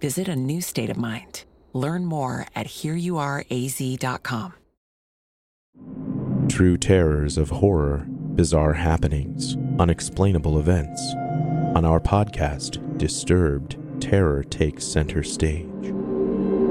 Visit 0.00 0.28
a 0.28 0.36
new 0.36 0.60
state 0.60 0.90
of 0.90 0.96
mind. 0.96 1.42
Learn 1.72 2.04
more 2.04 2.46
at 2.54 2.68
hereyouareaz.com. 2.68 4.54
True 6.48 6.76
terrors 6.76 7.36
of 7.36 7.50
horror, 7.50 8.06
bizarre 8.08 8.74
happenings, 8.74 9.56
unexplainable 9.80 10.60
events. 10.60 11.02
On 11.74 11.84
our 11.84 11.98
podcast, 11.98 12.96
Disturbed, 12.96 13.76
terror 14.00 14.44
takes 14.44 14.84
center 14.84 15.24
stage. 15.24 15.66